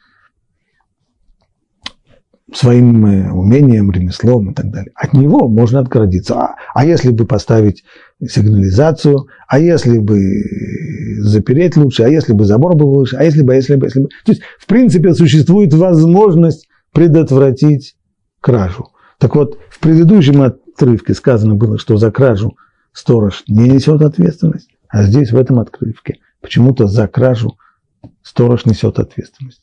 [2.52, 4.92] своим э, умением, ремеслом и так далее.
[4.94, 6.34] От него можно отгородиться.
[6.34, 7.84] А, а если бы поставить
[8.24, 10.20] сигнализацию, а если бы
[11.18, 13.88] запереть лучше, а если бы забор был выше, а если бы, а если бы, а
[13.88, 14.08] если бы.
[14.24, 17.96] То есть, в принципе, существует возможность предотвратить
[18.40, 18.88] кражу.
[19.18, 22.56] Так вот, в предыдущем отрывке сказано было, что за кражу
[22.94, 27.58] сторож не несет ответственность, а здесь, в этом отрывке, почему-то за кражу
[28.22, 29.62] сторож несет ответственность.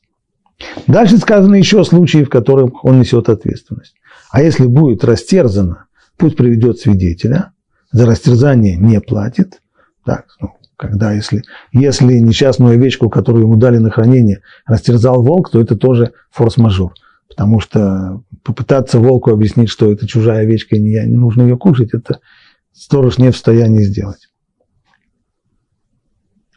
[0.86, 3.96] Дальше сказано еще случаи, в которых он несет ответственность.
[4.30, 5.86] А если будет растерзано,
[6.17, 7.54] пусть приведет свидетеля,
[7.91, 9.62] за растерзание не платит.
[10.06, 15.60] Так, ну, когда если, если несчастную овечку, которую ему дали на хранение, растерзал волк, то
[15.60, 16.94] это тоже форс-мажор.
[17.28, 21.58] Потому что попытаться волку объяснить, что это чужая овечка, и не, я, не нужно ее
[21.58, 22.20] кушать, это
[22.74, 24.30] сторож не в состоянии сделать.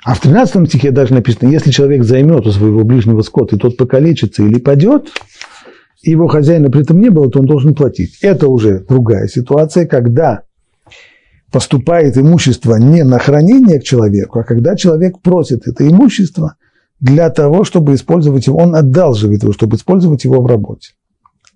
[0.04, 3.78] А в 13 стихе даже написано, если человек займет у своего ближнего скот, и тот
[3.78, 5.08] покалечится или падет,
[6.02, 8.18] и его хозяина при этом не было, то он должен платить.
[8.20, 10.42] Это уже другая ситуация, когда
[11.50, 16.56] поступает имущество не на хранение к человеку, а когда человек просит это имущество
[17.00, 20.90] для того, чтобы использовать его, он одалживает его, чтобы использовать его в работе.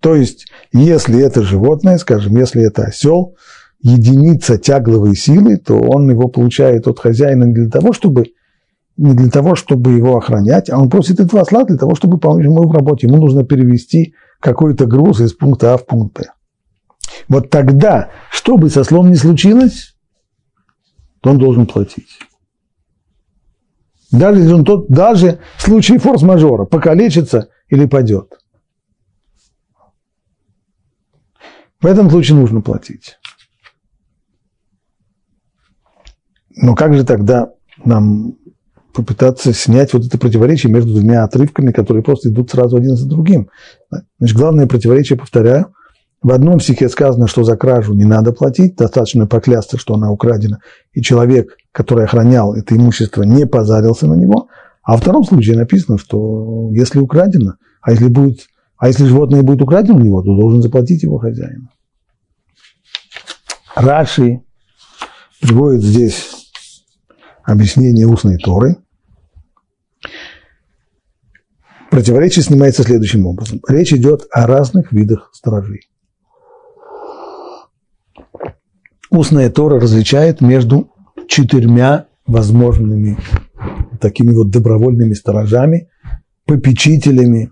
[0.01, 3.35] То есть, если это животное, скажем, если это осел,
[3.81, 8.27] единица тягловой силы, то он его получает от хозяина не для того, чтобы
[8.97, 12.45] не для того, чтобы его охранять, а он просит этого осла для того, чтобы помочь
[12.45, 13.07] ему в работе.
[13.07, 16.27] Ему нужно перевести какой-то груз из пункта А в пункт Б.
[17.29, 19.95] Вот тогда, что бы со слом ни случилось,
[21.21, 22.19] то он должен платить.
[24.11, 28.38] Даже если он тот, даже в случае форс-мажора покалечится или падет.
[31.81, 33.17] В этом случае нужно платить.
[36.61, 37.51] Но как же тогда
[37.85, 38.35] нам
[38.92, 43.49] попытаться снять вот это противоречие между двумя отрывками, которые просто идут сразу один за другим?
[44.18, 45.73] Значит, главное противоречие, повторяю,
[46.21, 50.59] в одном стихе сказано, что за кражу не надо платить, достаточно поклясться, что она украдена,
[50.92, 54.49] и человек, который охранял это имущество, не позарился на него.
[54.83, 59.62] А во втором случае написано, что если украдено, а если, будет, а если животное будет
[59.62, 61.68] украдено у него, то должен заплатить его хозяин.
[63.77, 64.40] Раши
[65.40, 66.38] приводит здесь
[67.48, 68.76] объяснение устной Торы.
[71.90, 73.61] Противоречие снимается следующим образом.
[73.66, 75.88] Речь идет о разных видах сторожей.
[79.11, 80.92] устная Тора различает между
[81.28, 83.16] четырьмя возможными
[84.00, 85.90] такими вот добровольными сторожами,
[86.44, 87.50] попечителями,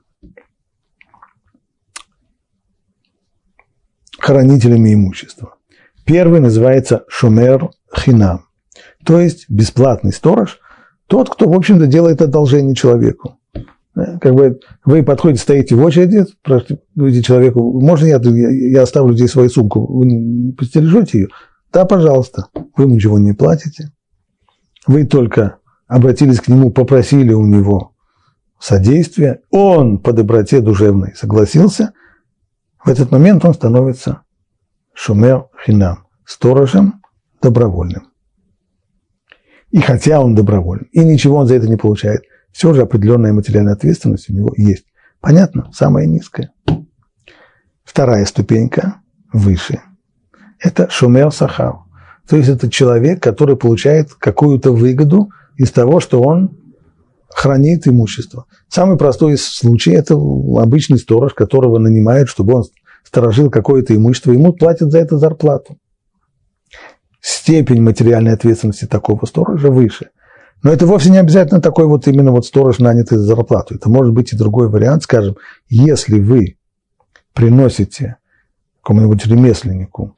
[4.19, 5.57] хранителями имущества.
[6.05, 8.46] Первый называется шумер хинам,
[9.07, 10.59] то есть бесплатный сторож,
[11.07, 13.39] тот, кто, в общем-то, делает одолжение человеку.
[13.95, 16.27] Как бы вы подходите, стоите в очереди,
[16.95, 21.29] говорите человеку, можно я, я оставлю здесь свою сумку, вы постережете ее?
[21.73, 23.93] Да, пожалуйста, вы ничего не платите.
[24.87, 27.93] Вы только обратились к нему, попросили у него
[28.59, 31.93] содействия, он по доброте душевной согласился,
[32.85, 34.23] в этот момент он становится
[34.93, 37.03] шумер хинам, сторожем
[37.41, 38.09] добровольным.
[39.77, 43.75] И хотя он добровольный, и ничего он за это не получает, все же определенная материальная
[43.75, 44.87] ответственность у него есть.
[45.21, 45.71] Понятно?
[45.75, 46.51] Самая низкая.
[47.85, 49.03] Вторая ступенька
[49.35, 49.83] выше–
[50.61, 51.75] это шумер сахар.
[52.27, 56.57] То есть это человек, который получает какую-то выгоду из того, что он
[57.29, 58.47] хранит имущество.
[58.69, 62.65] Самый простой случай– это обычный сторож, которого нанимают, чтобы он
[63.05, 65.77] сторожил какое-то имущество, ему платят за это зарплату.
[67.21, 70.11] Степень материальной ответственности такого сторожа выше.
[70.63, 73.75] Но это вовсе не обязательно такой вот именно вот сторож, нанятый за зарплату.
[73.75, 75.37] Это может быть и другой вариант, скажем,
[75.69, 76.57] если вы
[77.35, 78.17] приносите
[78.83, 80.17] какому-нибудь ремесленнику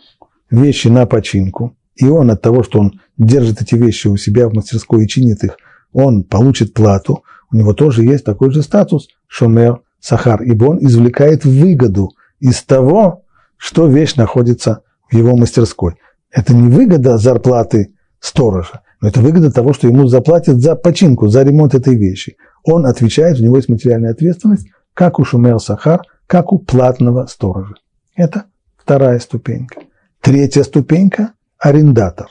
[0.51, 4.55] вещи на починку, и он от того, что он держит эти вещи у себя в
[4.55, 5.57] мастерской и чинит их,
[5.93, 11.45] он получит плату, у него тоже есть такой же статус шомер сахар, ибо он извлекает
[11.45, 13.25] выгоду из того,
[13.57, 15.97] что вещь находится в его мастерской.
[16.31, 21.43] Это не выгода зарплаты сторожа, но это выгода того, что ему заплатят за починку, за
[21.43, 22.37] ремонт этой вещи.
[22.65, 27.75] Он отвечает, у него есть материальная ответственность, как у шумер сахар, как у платного сторожа.
[28.15, 28.45] Это
[28.77, 29.81] вторая ступенька.
[30.21, 32.29] Третья ступенька– арендатор.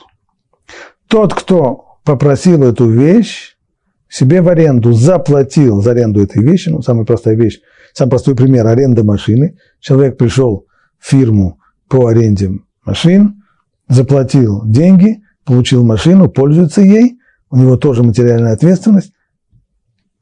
[1.08, 3.56] Тот, кто попросил эту вещь
[4.08, 7.60] себе в аренду, заплатил за аренду этой вещи, ну, самая простая вещь,
[7.94, 9.56] самый простой пример– аренда машины.
[9.80, 10.66] Человек пришел
[10.98, 11.58] в фирму
[11.88, 12.52] по аренде
[12.84, 13.37] машин,
[13.88, 17.18] заплатил деньги, получил машину, пользуется ей,
[17.50, 19.12] у него тоже материальная ответственность.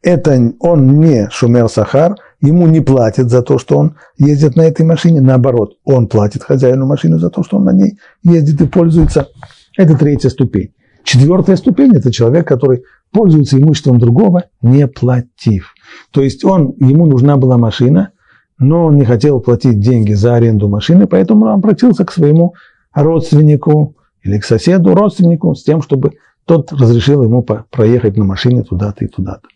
[0.02, 4.86] Это он не шумер сахар, ему не платят за то, что он ездит на этой
[4.86, 9.28] машине, наоборот, он платит хозяину машины за то, что он на ней ездит и пользуется.
[9.76, 10.72] Это третья ступень.
[11.02, 15.74] Четвертая ступень– это человек, который пользуется имуществом другого, не платив.
[16.10, 18.10] То есть он, ему нужна была машина,
[18.58, 22.54] но он не хотел платить деньги за аренду машины, поэтому он обратился к своему
[23.02, 26.12] родственнику или к соседу, родственнику, с тем, чтобы
[26.44, 29.48] тот разрешил ему проехать на машине туда-то и туда-то.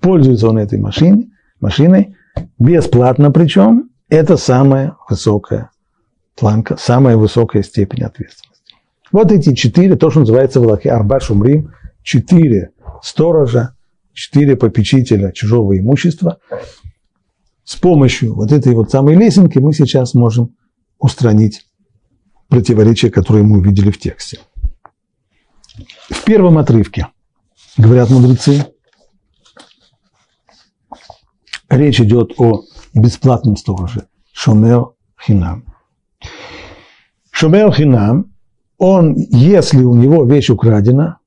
[0.00, 2.16] Пользуется он этой машиной, машиной,
[2.58, 5.70] бесплатно причем, это самая высокая
[6.36, 8.74] планка, самая высокая степень ответственности.
[9.12, 12.70] Вот эти четыре, то, что называется в Аллахе Арба Шумрим, четыре
[13.02, 13.74] сторожа,
[14.12, 16.38] четыре попечителя чужого имущества.
[17.64, 20.56] С помощью вот этой вот самой лесенки мы сейчас можем
[20.98, 21.66] устранить
[22.50, 24.40] противоречия, которые мы увидели в тексте.
[26.10, 27.06] В первом отрывке,
[27.78, 28.66] говорят мудрецы,
[31.70, 34.88] речь идет о бесплатном стороже, шомер
[35.24, 35.64] хинам.
[37.30, 38.34] Шомер хинам,
[38.76, 41.18] он, если у него вещь украдена,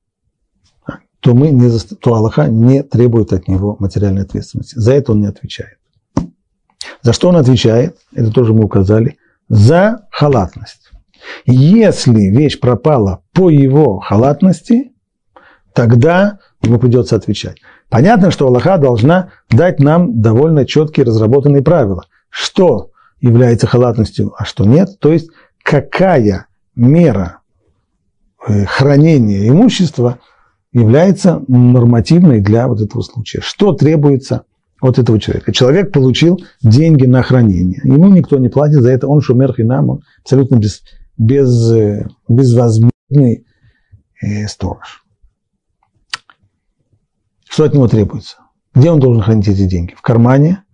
[1.20, 4.78] то, мы не, то Аллаха не требует от него материальной ответственности.
[4.78, 5.78] За это он не отвечает.
[7.00, 9.16] За что он отвечает, это тоже мы указали,
[9.48, 10.83] за халатность.
[11.46, 14.92] Если вещь пропала по его халатности,
[15.72, 17.58] тогда ему придется отвечать.
[17.90, 24.64] Понятно, что Аллаха должна дать нам довольно четкие разработанные правила, что является халатностью, а что
[24.64, 25.30] нет, то есть
[25.62, 27.38] какая мера
[28.46, 30.18] э, хранение имущества
[30.72, 33.40] является нормативной для вот этого случая.
[33.40, 34.42] Что требуется
[34.80, 35.52] от этого человека?
[35.52, 37.80] Человек получил деньги на хранение.
[37.84, 39.06] Ему никто не платит за это.
[39.06, 40.82] Он шумер хинам, он абсолютно без,
[41.16, 43.46] без, э, безвозмездный
[44.20, 45.04] э, сторож.
[47.48, 48.38] Что от него требуется?
[48.74, 49.94] Где он должен хранить эти деньги?
[49.94, 50.64] В кармане,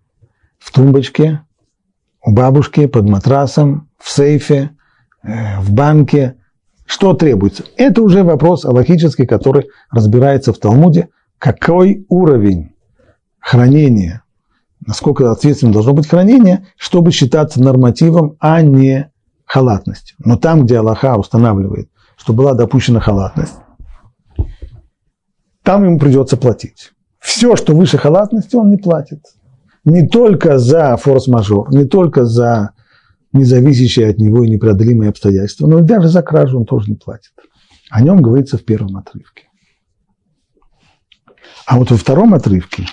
[0.58, 1.42] в тумбочке,
[2.22, 4.70] у бабушки, под матрасом, в сейфе,
[5.22, 6.36] э, в банке.
[6.86, 7.64] Что требуется?
[7.76, 11.08] Это уже вопрос аллахический, который разбирается в Талмуде.
[11.38, 12.72] Какой уровень
[13.38, 14.22] хранения,
[14.84, 19.10] насколько ответственным должно быть хранение, чтобы считаться нормативом, а не
[19.50, 20.16] халатностью.
[20.20, 23.56] Но там, где Аллаха устанавливает, что была допущена халатность,
[25.64, 26.92] там ему придется платить.
[27.18, 29.24] Все, что выше халатности, он не платит.
[29.84, 32.70] Не только за форс-мажор, не только за
[33.32, 37.32] независящие от него и непреодолимые обстоятельства, но даже за кражу он тоже не платит.
[37.90, 39.48] О нем говорится в первом отрывке.
[41.66, 42.86] А вот во втором отрывке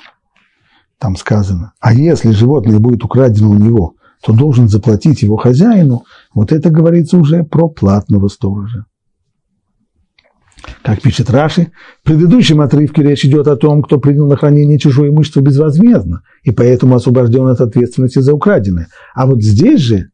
[0.97, 6.03] там сказано, а если животное будет украдено у него, то должен заплатить его хозяину,
[6.33, 8.85] вот это говорится уже про платного сторожа.
[10.83, 15.09] Как пишет Раши, в предыдущем отрывке речь идет о том, кто принял на хранение чужое
[15.09, 18.87] имущество безвозмездно, и поэтому освобожден от ответственности за украденное.
[19.13, 20.09] А вот здесь же,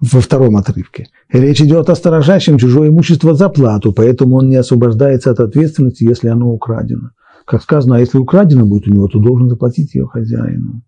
[0.00, 5.30] во втором отрывке, речь идет о сторожащем чужое имущество за плату, поэтому он не освобождается
[5.30, 7.10] от ответственности, если оно украдено.
[7.44, 10.82] Как сказано, а если украдено будет у него, то должен заплатить ее хозяину.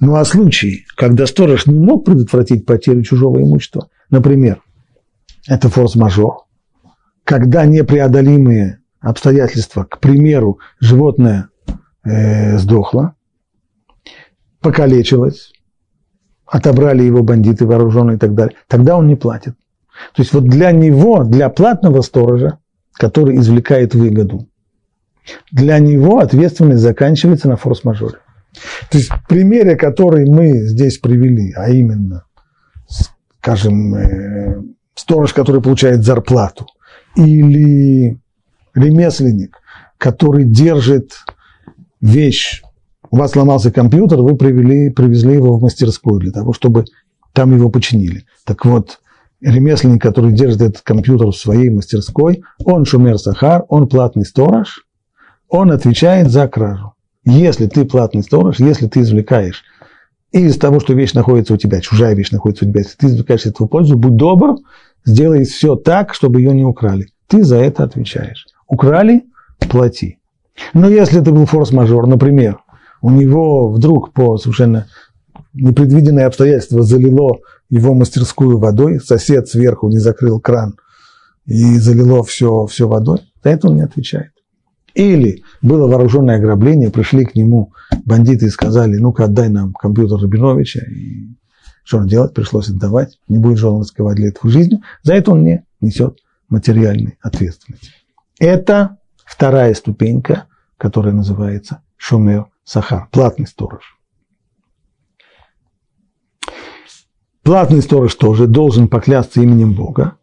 [0.00, 4.62] Ну а случаи, когда сторож не мог предотвратить потерю чужого имущества, например,
[5.48, 6.44] это форс-мажор,
[7.24, 11.48] когда непреодолимые обстоятельства, к примеру, животное
[12.04, 13.14] э, сдохло,
[14.60, 15.52] покалечилось,
[16.44, 19.54] отобрали его бандиты вооруженные и так далее, тогда он не платит.
[20.14, 22.58] То есть вот для него, для платного сторожа,
[22.92, 24.46] который извлекает выгоду,
[25.50, 28.18] для него ответственность заканчивается на форс-мажоре.
[28.90, 32.24] То есть в примере, который мы здесь привели, а именно,
[33.40, 34.62] скажем, э,
[34.94, 36.66] сторож, который получает зарплату,
[37.16, 38.18] или
[38.74, 39.58] ремесленник,
[39.98, 41.12] который держит
[42.00, 42.62] вещь,
[43.10, 46.84] у вас сломался компьютер, вы привели, привезли его в мастерскую для того, чтобы
[47.32, 48.24] там его починили.
[48.44, 49.00] Так вот,
[49.40, 54.86] ремесленник, который держит этот компьютер в своей мастерской, он шумер сахар, он платный сторож,
[55.48, 56.95] он отвечает за кражу.
[57.26, 59.64] Если ты платный сторож, если ты извлекаешь
[60.30, 63.46] из того, что вещь находится у тебя, чужая вещь находится у тебя, если ты извлекаешь
[63.46, 64.56] эту пользу, будь добр,
[65.04, 67.08] сделай все так, чтобы ее не украли.
[67.26, 68.46] Ты за это отвечаешь.
[68.68, 69.24] Украли–
[69.58, 70.18] плати.
[70.72, 72.60] Но если это был форс-мажор, например,
[73.02, 74.86] у него вдруг по совершенно
[75.52, 80.76] непредвиденные обстоятельства залило его мастерскую водой, сосед сверху не закрыл кран
[81.44, 84.30] и залило все, все водой, за это он не отвечает.
[84.96, 87.74] Или было вооруженное ограбление, пришли к нему
[88.06, 90.80] бандиты и сказали, ну-ка отдай нам компьютер Рабиновича.
[90.90, 91.36] И
[91.84, 92.32] что он делать?
[92.32, 93.18] Пришлось отдавать.
[93.28, 94.80] Не будет же он рисковать для этого жизнью.
[95.02, 97.90] За это он не несет материальной ответственности.
[98.38, 100.46] Это вторая ступенька,
[100.78, 103.98] которая называется шумер сахар, платный сторож.
[107.42, 110.16] Платный сторож тоже должен поклясться именем Бога,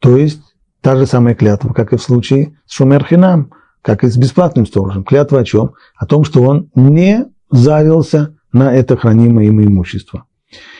[0.00, 0.42] то есть
[0.80, 3.52] та же самая клятва, как и в случае с шумерхинам,
[3.82, 5.04] как и с бесплатным сторожем.
[5.04, 5.74] Клятва о чем?
[5.96, 10.24] О том, что он не завился на это хранимое им имущество.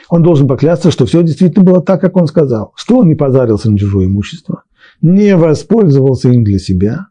[0.08, 3.70] Он должен поклясться, что все действительно было так, как он сказал, что он не позарился
[3.70, 4.62] на чужое имущество,
[5.02, 7.08] не воспользовался им для себя,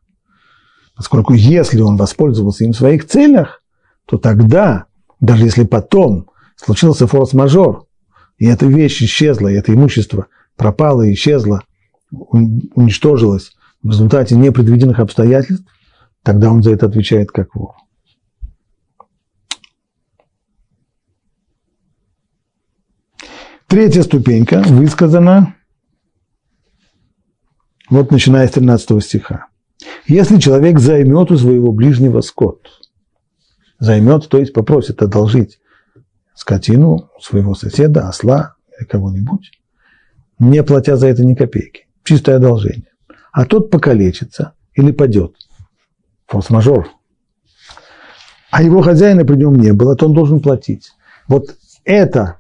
[0.96, 3.62] поскольку если он воспользовался им в своих целях,
[4.06, 4.86] то тогда,
[5.20, 7.86] даже если потом случился форс-мажор,
[8.40, 11.62] и эта вещь исчезла, и это имущество пропало исчезло,
[12.12, 13.52] уничтожилось
[13.84, 15.66] в результате непредвиденных обстоятельств,
[16.28, 17.76] тогда он за это отвечает как вор.
[23.68, 25.56] Третья ступенька высказана
[27.90, 29.48] вот начиная с 13 стиха.
[30.06, 32.82] Если человек займет у своего ближнего скот,
[33.80, 35.62] займет, то есть попросит одолжить
[36.36, 39.50] скотину своего соседа, осла или кого-нибудь,
[40.40, 42.92] не платя за это ни копейки, чистое одолжение,
[43.32, 45.34] а тот покалечится или падет,
[46.28, 46.90] форс-мажор,
[48.52, 50.92] а его хозяина при нем не было, то он должен платить.
[51.28, 52.38] Вот это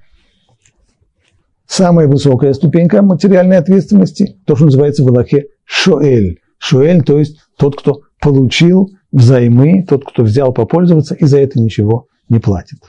[1.65, 6.39] самая высокая ступенька материальной ответственности, то, что называется в Аллахе шоэль.
[6.57, 12.07] Шоэль, то есть тот, кто получил взаймы, тот, кто взял попользоваться и за это ничего
[12.29, 12.79] не платит.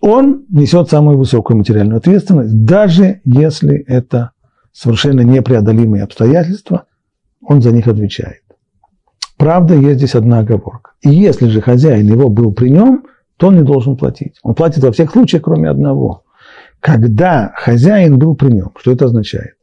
[0.00, 4.32] Он несет самую высокую материальную ответственность, даже если это
[4.72, 6.86] совершенно непреодолимые обстоятельства,
[7.40, 8.41] он за них отвечает.
[9.42, 10.92] Правда, есть здесь одна оговорка.
[11.00, 13.06] И если же хозяин его был при нем,
[13.38, 14.38] то он не должен платить.
[14.44, 16.22] Он платит во всех случаях, кроме одного.
[16.78, 18.70] Когда хозяин был при нем.
[18.78, 19.56] Что это означает?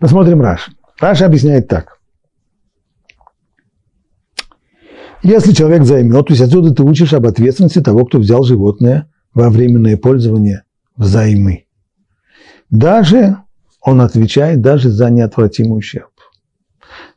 [0.00, 0.68] Посмотрим Раш.
[0.98, 2.00] Раш объясняет так.
[5.22, 9.48] Если человек займет, то есть отсюда ты учишь об ответственности того, кто взял животное во
[9.48, 10.64] временное пользование
[10.96, 11.66] взаймы.
[12.72, 13.36] Даже,
[13.82, 16.08] он отвечает даже за неотвратимый ущерб.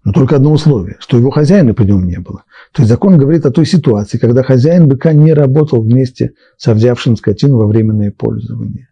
[0.04, 2.44] Но только одно условие, что его хозяина при нем не было.
[2.74, 7.16] То есть закон говорит о той ситуации, когда хозяин быка не работал вместе со взявшим
[7.16, 8.90] скотину во временное пользование.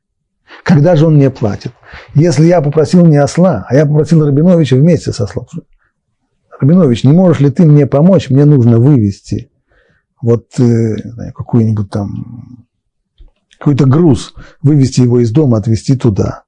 [0.64, 1.74] Когда же он не платит?
[2.16, 5.48] Если я попросил не осла, а я попросил Рабиновича вместе со ослом.
[6.60, 8.30] Рабинович, не можешь ли ты мне помочь?
[8.30, 9.52] Мне нужно вывести
[10.22, 10.96] вот э,
[11.36, 12.68] какой-нибудь там
[13.64, 16.43] какой-то груз, вывести его из дома, отвезти туда.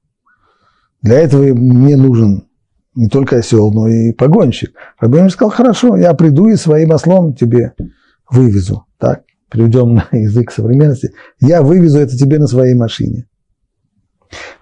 [1.06, 2.48] Для этого мне нужен
[2.96, 4.74] не только осел, но и погонщик.
[5.00, 7.74] Рабинович сказал, хорошо, я приду и своим ослом тебе
[8.28, 8.88] вывезу.
[8.98, 11.14] Так, переведем на язык современности.
[11.40, 13.28] Я вывезу это тебе на своей машине.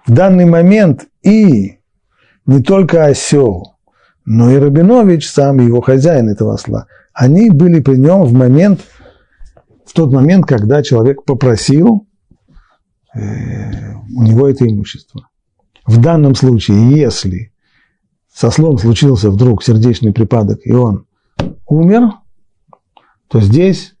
[0.06, 1.78] В данный момент и
[2.44, 3.78] не только осел,
[4.26, 8.80] но и Рабинович, сам его хозяин этого осла, они были при нем в момент,
[9.86, 12.06] в тот момент, когда человек попросил
[13.14, 15.26] э, у него это имущество.
[15.86, 17.52] В данном случае, если
[18.32, 21.06] со слом случился вдруг сердечный припадок, и он
[21.66, 22.10] умер,
[23.28, 23.94] то здесь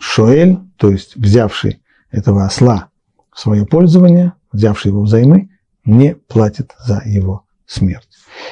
[0.00, 2.90] Шоэль, то есть взявший этого осла
[3.32, 5.50] в свое пользование, взявший его взаймы,
[5.84, 8.08] не платит за его смерть.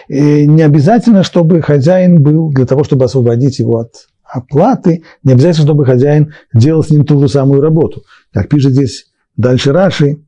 [0.08, 5.66] И не обязательно, чтобы хозяин был для того, чтобы освободить его от оплаты, не обязательно,
[5.66, 8.02] чтобы хозяин делал с ним ту же самую работу.
[8.32, 10.22] Как пишет здесь дальше Раши,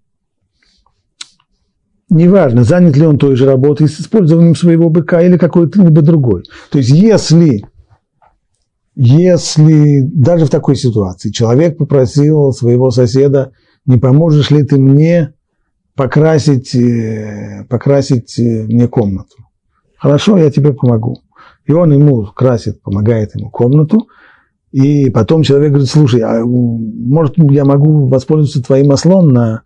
[2.11, 6.42] неважно, занят ли он той же работой с использованием своего быка или какой-то либо другой.
[6.70, 7.64] То есть, если,
[8.94, 13.52] если даже в такой ситуации человек попросил своего соседа,
[13.86, 15.34] не поможешь ли ты мне
[15.94, 19.36] покрасить, э, покрасить э, мне комнату.
[19.96, 21.22] Хорошо, я тебе помогу.
[21.66, 24.08] И он ему красит, помогает ему комнату.
[24.72, 29.62] И потом человек говорит, слушай, а может я могу воспользоваться твоим ослом на,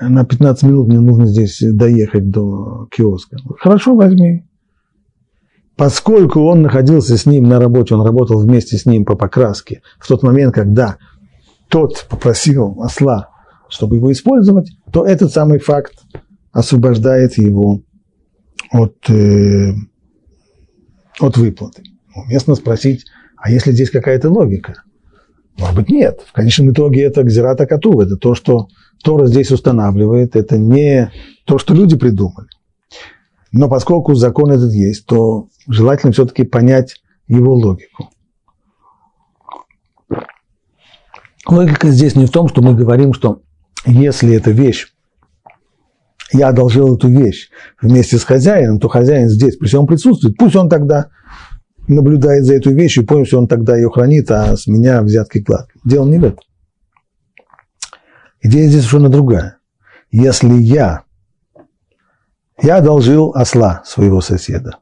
[0.00, 3.36] на 15 минут, мне нужно здесь доехать до киоска.
[3.58, 4.44] Хорошо, возьми.
[5.76, 10.08] Поскольку он находился с ним на работе, он работал вместе с ним по покраске, в
[10.08, 10.96] тот момент, когда
[11.68, 13.28] тот попросил осла
[13.68, 15.94] чтобы его использовать, то этот самый факт
[16.52, 17.82] освобождает его
[18.70, 19.72] от, э,
[21.20, 21.82] от выплаты.
[22.14, 23.04] Уместно спросить,
[23.36, 24.82] а если здесь какая-то логика?
[25.58, 26.20] Может быть, нет.
[26.26, 28.68] В конечном итоге это гзирата коту, это то, что
[29.02, 31.10] Тора здесь устанавливает, это не
[31.44, 32.48] то, что люди придумали.
[33.52, 38.10] Но поскольку закон этот есть, то желательно все-таки понять его логику.
[41.48, 43.42] Логика здесь не в том, что мы говорим, что
[43.86, 44.88] если эта вещь,
[46.32, 50.68] я одолжил эту вещь вместе с хозяином, то хозяин здесь при всем присутствует, пусть он
[50.68, 51.10] тогда
[51.86, 55.68] наблюдает за этой вещью, пусть он тогда ее хранит, а с меня взятки клад.
[55.84, 56.45] Дело не в этом.
[58.46, 59.58] Идея здесь совершенно другая.
[60.12, 61.02] Если я,
[62.62, 64.78] я одолжил осла своего соседа,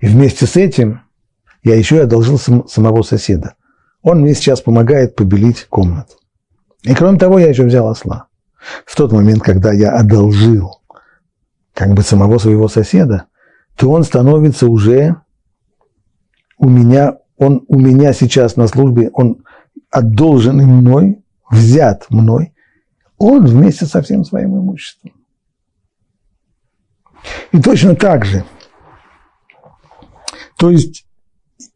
[0.00, 1.00] и вместе с этим
[1.62, 3.54] я еще и одолжил самого соседа.
[4.02, 6.16] Он мне сейчас помогает побелить комнату.
[6.82, 8.26] И кроме того, я еще взял осла.
[8.84, 10.82] В тот момент, когда я одолжил
[11.72, 13.24] как бы самого своего соседа,
[13.76, 15.16] то он становится уже
[16.58, 19.44] у меня, он у меня сейчас на службе, он
[19.90, 22.54] одолженный мной, взят мной,
[23.18, 25.12] он вместе со всем своим имуществом.
[27.52, 28.44] И точно так же,
[30.56, 31.04] то есть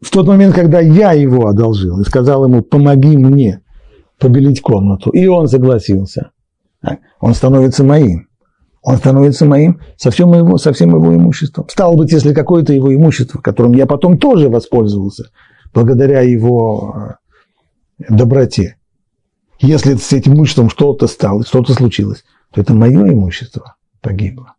[0.01, 3.63] в тот момент, когда я его одолжил и сказал ему, помоги мне
[4.19, 5.11] побелить комнату.
[5.11, 6.31] И он согласился.
[7.21, 8.29] Он становится моим.
[8.83, 11.67] Он становится моим со всем его, со всем его имуществом.
[11.71, 15.31] Стало быть, если какое-то его имущество, которым я потом тоже воспользовался,
[15.73, 17.17] благодаря его
[17.99, 18.77] э, доброте,
[19.61, 24.55] если с этим имуществом что-то стало, что-то случилось, то это мое имущество погибло.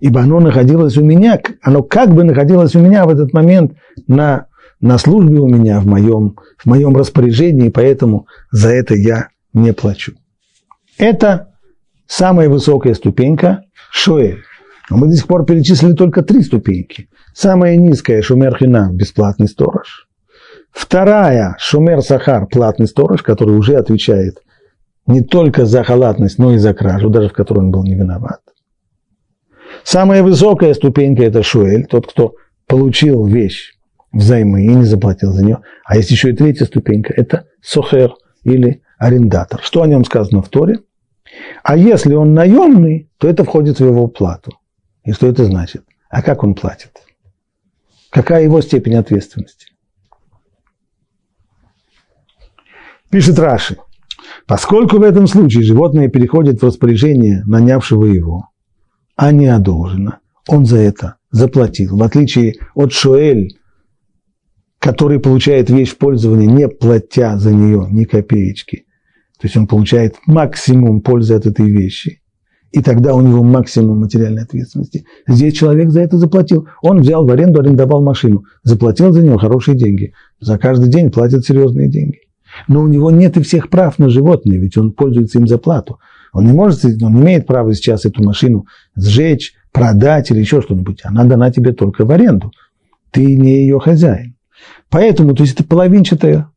[0.00, 3.72] Ибо оно находилось у меня, оно как бы находилось у меня в этот момент
[4.06, 4.46] на
[4.80, 10.12] на службе у меня, в моем, в моем распоряжении, поэтому за это я не плачу.
[10.98, 11.54] Это
[12.06, 14.42] самая высокая ступенька Шоэль.
[14.90, 17.08] Но мы до сих пор перечислили только три ступеньки.
[17.34, 20.07] Самая низкая– Шумер Хинам, бесплатный сторож.
[20.78, 24.40] Вторая, Шумер Сахар, платный сторож, который уже отвечает
[25.08, 28.40] не только за халатность, но и за кражу, даже в которой он был не виноват.
[29.82, 32.36] Самая высокая ступенька– это Шуэль, тот, кто
[32.68, 33.74] получил вещь
[34.12, 35.58] взаймы и не заплатил за нее.
[35.84, 38.14] А есть еще и третья ступенька– это Сохер
[38.44, 39.60] или арендатор.
[39.64, 40.78] Что о нем сказано в Торе?
[41.64, 44.52] А если он наемный, то это входит в его плату.
[45.02, 45.82] И что это значит?
[46.08, 46.92] А как он платит?
[48.10, 49.72] Какая его степень ответственности?
[53.10, 53.76] Пишет Раши.
[54.46, 58.48] Поскольку в этом случае животное переходит в распоряжение нанявшего его,
[59.16, 61.96] а не одолжено, он за это заплатил.
[61.96, 63.56] В отличие от Шуэль,
[64.78, 68.84] который получает вещь в пользование, не платя за нее ни копеечки.
[69.40, 72.20] То есть он получает максимум пользы от этой вещи.
[72.70, 75.06] И тогда у него максимум материальной ответственности.
[75.26, 76.68] Здесь человек за это заплатил.
[76.82, 78.44] Он взял в аренду, арендовал машину.
[78.62, 80.12] Заплатил за нее хорошие деньги.
[80.38, 82.27] За каждый день платят серьезные деньги.
[82.66, 85.98] Но у него нет и всех прав на животные, ведь он пользуется им за плату.
[86.32, 91.00] Он не может, он имеет права сейчас эту машину сжечь, продать или еще что-нибудь.
[91.04, 92.52] Она дана тебе только в аренду.
[93.10, 94.36] Ты не ее хозяин.
[94.90, 96.50] Поэтому, то есть это половинчатое.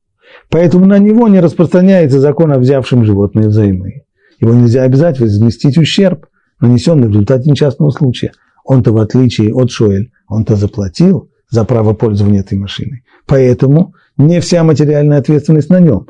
[0.49, 4.03] Поэтому на него не распространяется закон о взявшем животное взаймы.
[4.39, 6.25] Его нельзя обязать возместить ущерб,
[6.59, 8.33] нанесенный в результате несчастного случая.
[8.63, 13.03] Он-то, в отличие от Шоэль, он-то заплатил за право пользования этой машиной.
[13.25, 16.07] Поэтому не вся материальная ответственность на нем.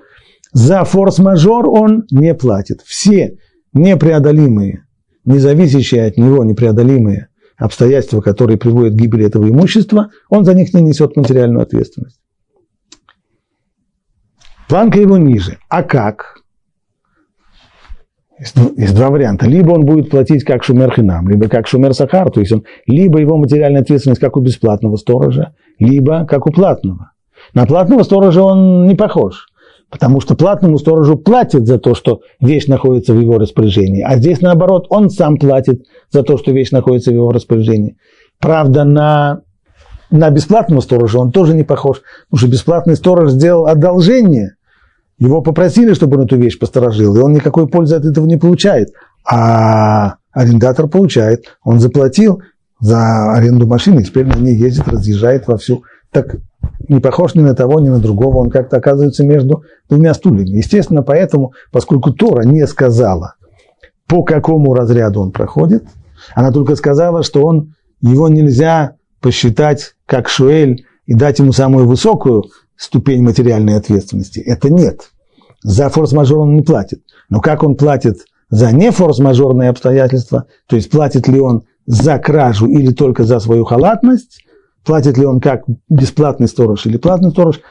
[0.53, 2.81] За форс-мажор он не платит.
[2.81, 3.37] Все
[3.73, 4.85] непреодолимые,
[5.23, 10.81] независящие от него непреодолимые обстоятельства, которые приводят к гибели этого имущества, он за них не
[10.81, 12.19] несет материальную ответственность.
[14.67, 15.57] Планка его ниже.
[15.69, 16.41] А как?
[18.39, 19.45] Есть, два варианта.
[19.45, 23.19] Либо он будет платить как шумер хинам, либо как шумер сахар, то есть он, либо
[23.19, 27.11] его материальная ответственность как у бесплатного сторожа, либо как у платного.
[27.53, 29.47] На платного сторожа он не похож,
[29.89, 34.41] потому что платному сторожу платят за то, что вещь находится в его распоряжении, а здесь
[34.41, 37.97] наоборот, он сам платит за то, что вещь находится в его распоряжении.
[38.39, 39.41] Правда, на,
[40.09, 44.55] на бесплатного сторожа он тоже не похож, потому что бесплатный сторож сделал одолжение,
[45.21, 48.89] его попросили, чтобы он эту вещь посторожил, и он никакой пользы от этого не получает.
[49.23, 52.41] А арендатор получает, он заплатил
[52.79, 55.83] за аренду машины, теперь на ней ездит, разъезжает вовсю.
[56.11, 56.37] Так
[56.87, 60.57] не похож ни на того, ни на другого, он как-то оказывается между двумя стульями.
[60.57, 63.35] Естественно, поэтому, поскольку Тора не сказала,
[64.07, 65.85] по какому разряду он проходит,
[66.35, 72.45] она только сказала, что он, его нельзя посчитать как Шуэль и дать ему самую высокую
[72.75, 74.39] ступень материальной ответственности.
[74.39, 75.11] Это нет.
[75.63, 77.03] За форс-мажор он не платит.
[77.29, 78.17] Но как он платит
[78.49, 83.65] за не форс-мажорные обстоятельства, то есть платит ли он за кражу или только за свою
[83.65, 84.43] халатность,
[84.83, 87.61] Платит ли он как бесплатный сторож или платный сторож,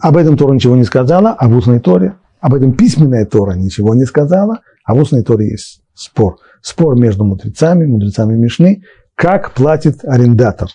[0.00, 3.94] об этом Тора ничего не сказала, а в устной Торе, об этом письменная Тора ничего
[3.94, 6.36] не сказала, а в устной Торе есть спор.
[6.60, 8.82] Спор между мудрецами, мудрецами Мишны,
[9.14, 10.68] как платит арендатор.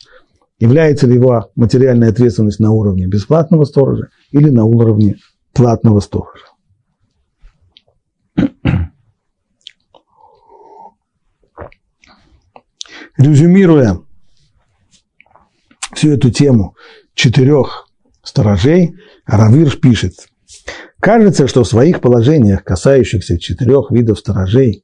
[0.59, 5.17] Является ли его материальная ответственность на уровне бесплатного сторожа или на уровне
[5.53, 6.45] платного сторожа.
[13.17, 13.99] Резюмируя
[15.93, 16.75] всю эту тему
[17.13, 17.87] четырех
[18.23, 20.13] сторожей, Равирш пишет,
[20.99, 24.83] кажется, что в своих положениях, касающихся четырех видов сторожей,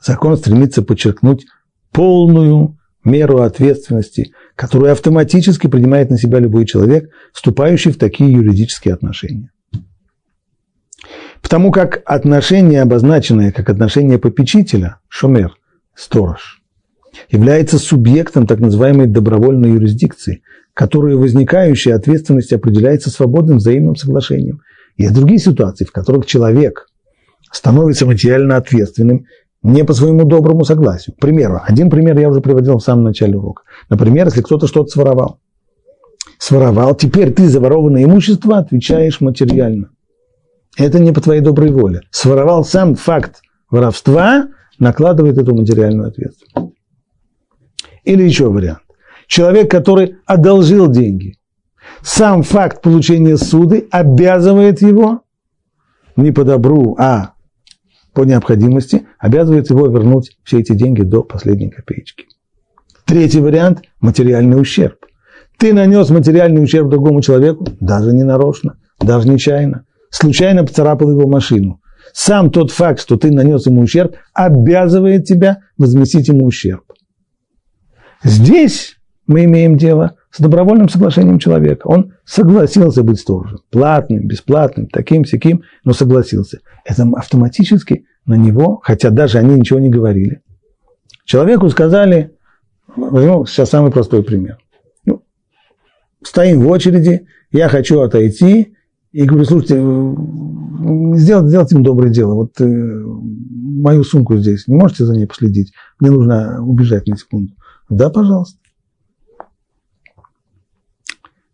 [0.00, 1.46] закон стремится подчеркнуть
[1.92, 9.50] полную меру ответственности, которую автоматически принимает на себя любой человек, вступающий в такие юридические отношения.
[11.42, 15.56] Потому как отношение, обозначенное как отношение попечителя, шумер,
[15.94, 16.62] сторож,
[17.30, 20.42] является субъектом так называемой добровольной юрисдикции,
[20.74, 24.60] которая возникающая ответственность определяется свободным взаимным соглашением.
[24.96, 26.86] Есть другие ситуации, в которых человек
[27.50, 29.26] становится материально ответственным
[29.62, 31.16] не по своему доброму согласию.
[31.16, 33.62] К примеру, один пример я уже приводил в самом начале урока.
[33.88, 35.40] Например, если кто-то что-то своровал.
[36.38, 39.90] Своровал, теперь ты за ворованное имущество отвечаешь материально.
[40.76, 42.02] Это не по твоей доброй воле.
[42.10, 43.40] Своровал сам факт
[43.70, 44.48] воровства,
[44.78, 46.63] накладывает эту материальную ответственность.
[48.04, 48.80] Или еще вариант.
[49.26, 51.38] Человек, который одолжил деньги,
[52.02, 55.22] сам факт получения суды обязывает его
[56.16, 57.32] не по добру, а
[58.12, 62.26] по необходимости, обязывает его вернуть все эти деньги до последней копеечки.
[63.04, 64.98] Третий вариант– материальный ущерб.
[65.58, 69.84] Ты нанес материальный ущерб другому человеку, даже не нарочно, даже нечаянно.
[70.10, 71.80] Случайно поцарапал его машину.
[72.12, 76.84] Сам тот факт, что ты нанес ему ущерб, обязывает тебя возместить ему ущерб.
[78.24, 78.96] Здесь
[79.26, 81.86] мы имеем дело с добровольным соглашением человека.
[81.86, 86.60] Он согласился быть сторожем, платным, бесплатным, таким, всяким, но согласился.
[86.84, 90.40] Это автоматически на него, хотя даже они ничего не говорили.
[91.26, 92.32] Человеку сказали,
[92.96, 94.58] возьмем сейчас самый простой пример.
[95.04, 95.22] Ну,
[96.22, 98.74] стоим в очереди, я хочу отойти,
[99.12, 99.76] и говорю, слушайте,
[101.16, 105.72] сделайте, сделайте им доброе дело, вот э, мою сумку здесь, не можете за ней последить?
[106.00, 107.52] Мне нужно убежать на секунду.
[107.96, 108.58] Да, пожалуйста.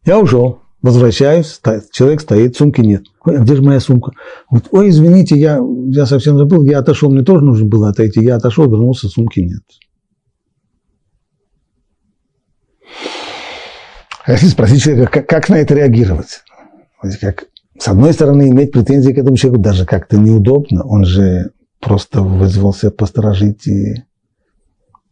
[0.04, 1.60] Я ушел, возвращаюсь,
[1.92, 3.04] человек стоит, сумки нет.
[3.24, 4.12] Ой, а где же моя сумка?
[4.50, 8.24] Говорит, ой, извините, я, я совсем забыл, я отошел, мне тоже нужно было отойти.
[8.24, 9.62] Я отошел, вернулся, сумки нет.
[14.26, 16.42] Если спросить человека, как, как на это реагировать?
[17.20, 17.46] Как,
[17.78, 20.84] с одной стороны, иметь претензии к этому человеку даже как-то неудобно.
[20.84, 24.04] Он же просто вызвался посторожить и,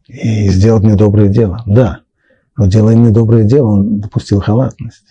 [0.08, 1.62] и сделать недоброе дело.
[1.66, 2.00] Да,
[2.56, 5.06] но делая недоброе дело, он допустил халатность.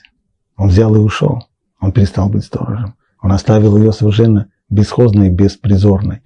[0.57, 1.43] Он взял и ушел.
[1.79, 2.95] Он перестал быть сторожем.
[3.21, 6.21] Он оставил ее совершенно бесхозной, беспризорной.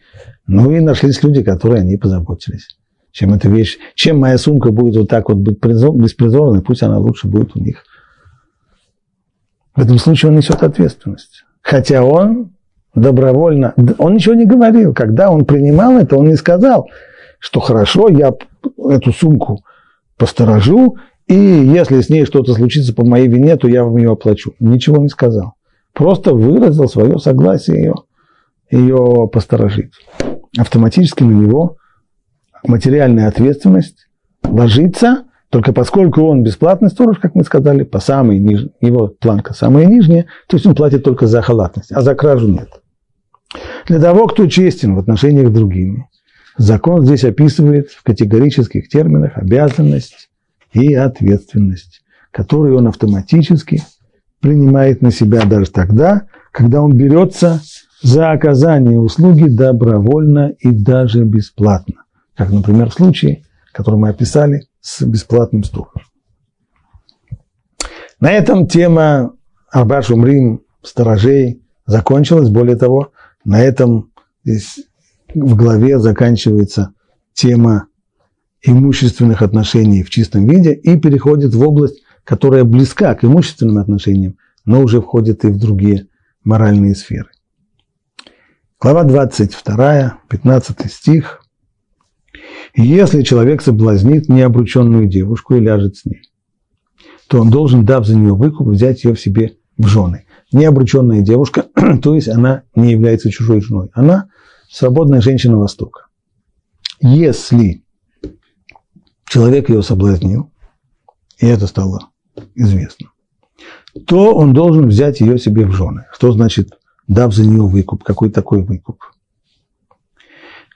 [0.47, 2.78] Ну и нашлись люди, которые о ней позаботились.
[3.11, 7.28] Чем эта вещь, чем моя сумка будет вот так вот быть беспризорной, пусть она лучше
[7.28, 7.84] будет у них.
[9.76, 11.43] В этом случае он несет ответственность.
[11.61, 12.51] Хотя он
[12.95, 14.93] добровольно, он ничего не говорил.
[14.93, 16.89] Когда он принимал это, он не сказал,
[17.41, 18.33] что хорошо, я
[18.77, 19.63] эту сумку
[20.15, 24.53] посторожу, и если с ней что-то случится по моей вине, то я вам ее оплачу.
[24.59, 25.55] Ничего не сказал.
[25.93, 27.95] Просто выразил свое согласие ее,
[28.69, 29.91] ее посторожить.
[30.57, 31.77] Автоматически на него
[32.63, 34.07] материальная ответственность
[34.43, 39.87] ложится, только поскольку он бесплатный сторож, как мы сказали, по самой нижней, его планка самая
[39.87, 42.69] нижняя, то есть он платит только за халатность, а за кражу нет.
[43.87, 46.07] Для того, кто честен в отношениях с другими,
[46.58, 50.30] закон здесь описывает в категорических терминах обязанность
[50.74, 53.84] и ответственность, которую он автоматически
[54.39, 57.62] принимает на себя даже тогда, когда он берется
[58.02, 62.04] за оказание услуги добровольно и даже бесплатно.
[62.36, 66.02] Как, например, в случае, который мы описали с бесплатным сторожем.
[68.20, 69.34] На этом тема
[69.72, 72.49] Арбаш Умрим, сторожей, закончилась.
[72.49, 73.12] Более того,
[73.45, 74.12] на этом
[74.43, 74.80] здесь
[75.34, 76.93] в главе заканчивается
[77.34, 77.88] тема
[78.61, 84.82] имущественных отношений в чистом виде и переходит в область, которая близка к имущественным отношениям, но
[84.82, 86.07] уже входит и в другие
[86.43, 87.29] моральные сферы.
[88.79, 91.43] Глава 22, 15 стих.
[92.75, 96.21] «Если человек соблазнит необрученную девушку и ляжет с ней,
[97.27, 100.25] то он должен, дав за нее выкуп, взять ее в себе в жены.
[100.51, 101.65] Необрученная девушка,
[102.03, 104.29] то есть она не является чужой женой, она
[104.72, 106.05] свободная женщина Востока.
[107.01, 107.84] Если
[109.26, 110.51] человек ее соблазнил,
[111.39, 112.09] и это стало
[112.55, 113.09] известно,
[114.07, 116.05] то он должен взять ее себе в жены.
[116.13, 118.03] Что значит, дав за нее выкуп?
[118.03, 119.03] Какой такой выкуп?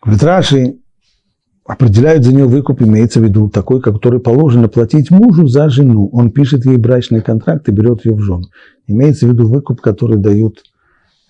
[0.04, 0.82] Говорит,
[1.66, 6.10] определяют за нее выкуп, имеется в виду такой, который положено платить мужу за жену.
[6.12, 8.44] Он пишет ей брачный контракт и берет ее в жену.
[8.88, 10.64] Имеется в виду выкуп, который дают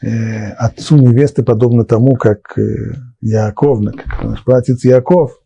[0.02, 5.40] отцу невесты, подобно тому, как э, Яковна, как наш братец Яков–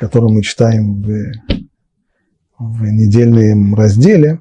[0.00, 1.32] который мы читаем в,
[2.58, 4.40] в недельном разделе,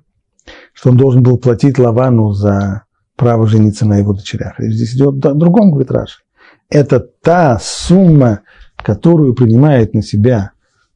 [0.74, 2.84] что он должен был платить Лавану за
[3.18, 4.60] право жениться на его дочерях.
[4.60, 6.22] И здесь идет о другом, говорит Раши.
[6.70, 8.42] Это та сумма,
[8.78, 10.52] которую принимает на себя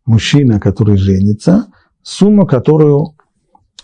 [0.06, 1.68] мужчина, который женится,
[2.02, 3.16] сумма, которую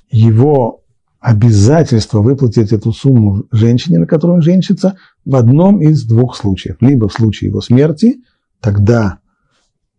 [0.10, 0.78] его
[1.20, 6.78] обязательство выплатить эту сумму женщине, на которой он женится, в одном из двух случаев.
[6.80, 8.22] Либо в случае его смерти,
[8.61, 9.20] тогда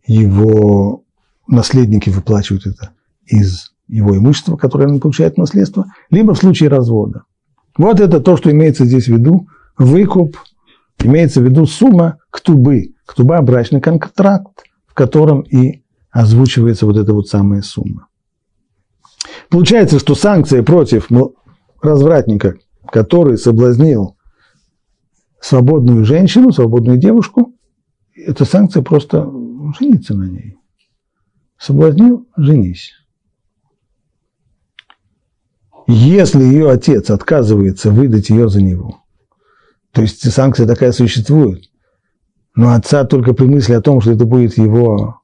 [0.05, 1.03] его
[1.47, 2.91] наследники выплачивают это
[3.25, 7.23] из его имущества, которое он получает в наследство, либо в случае развода.
[7.77, 9.47] Вот это то, что имеется здесь в виду,
[9.77, 10.37] выкуп,
[10.99, 17.27] имеется в виду сумма ктубы, ктуба– брачный контракт, в котором и озвучивается вот эта вот
[17.27, 18.07] самая сумма.
[19.51, 21.09] Получается, что санкция против
[21.81, 22.55] развратника,
[22.89, 24.15] который соблазнил
[25.41, 27.53] свободную женщину, свободную девушку,
[28.15, 29.29] эта санкция просто
[29.77, 30.57] жениться на ней.
[31.57, 32.93] Соблазнил– женись.
[35.85, 39.03] Если ее отец отказывается выдать ее за него,
[39.91, 41.65] то есть санкция такая существует,
[42.55, 45.21] но отца только при мысли о том, что это будет его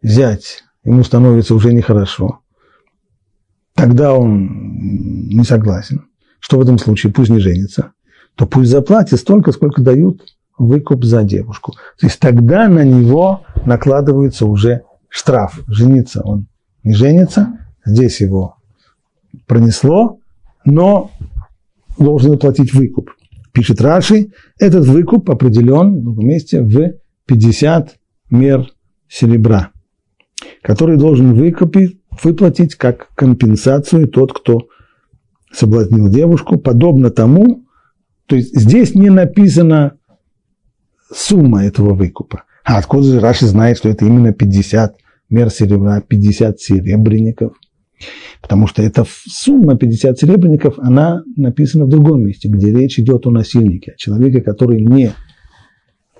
[0.00, 2.40] зять, ему становится уже нехорошо,
[3.74, 6.06] тогда он не согласен,
[6.40, 7.92] что в этом случае пусть не женится,
[8.36, 10.22] то пусть заплатит столько, сколько дают
[10.58, 11.72] выкуп за девушку.
[11.98, 15.60] То есть тогда на него накладывается уже штраф.
[15.66, 16.46] Жениться он
[16.82, 18.56] не женится, здесь его
[19.46, 20.18] пронесло,
[20.64, 21.10] но
[21.98, 23.10] должен заплатить выкуп.
[23.52, 26.94] Пишет Раши, этот выкуп определен в другом месте в
[27.26, 27.96] 50
[28.30, 28.68] мер
[29.08, 29.70] серебра,
[30.62, 34.68] который должен выкупить, выплатить как компенсацию тот, кто
[35.52, 37.64] соблазнил девушку, подобно тому,
[38.26, 39.98] то есть здесь не написана
[41.12, 42.44] сумма этого выкупа.
[42.64, 44.96] А откуда же Раши знает, что это именно 50
[45.30, 47.52] мер серебра, 50 серебряников?
[48.40, 53.30] Потому что эта сумма 50 серебряников, она написана в другом месте, где речь идет о
[53.30, 55.12] насильнике, о человеке, который не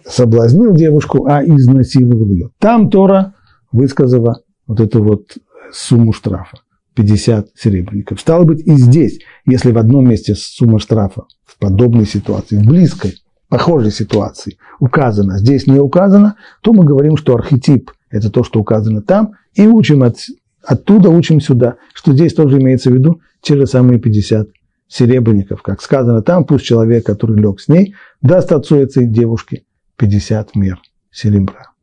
[0.06, 2.50] соблазнил девушку, а изнасиловал ее.
[2.58, 3.34] Там Тора
[3.72, 5.36] высказала вот эту вот
[5.76, 6.58] сумму штрафа.
[6.94, 8.20] 50 серебряников.
[8.20, 13.14] Стало быть, и здесь, если в одном месте сумма штрафа в подобной ситуации, в близкой,
[13.48, 19.02] похожей ситуации указана, здесь не указано, то мы говорим, что архетип– это то, что указано
[19.02, 20.18] там, и учим от,
[20.62, 24.48] оттуда, учим сюда, что здесь тоже имеется в виду те же самые 50
[24.88, 25.62] серебряников.
[25.62, 29.64] Как сказано там, пусть человек, который лег с ней, даст отцу этой девушке
[29.96, 31.73] 50 мер серебра.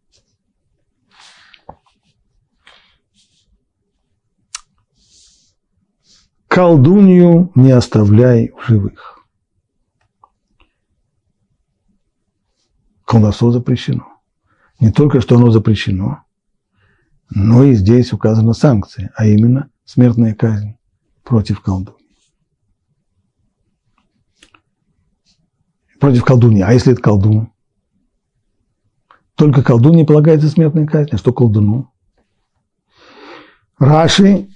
[6.52, 9.26] Колдунью не оставляй в живых.
[13.06, 14.06] Колдовство запрещено.
[14.82, 16.26] Не только что оно запрещено,
[17.30, 20.78] но и здесь указана санкция, а именно смертная казнь
[21.24, 21.98] против колдуньи.
[26.02, 26.64] Против колдуньи.
[26.64, 27.54] А если это колдун?
[29.36, 31.94] Только колдунье полагается смертная казнь, а что колдуну?
[33.80, 34.50] Раши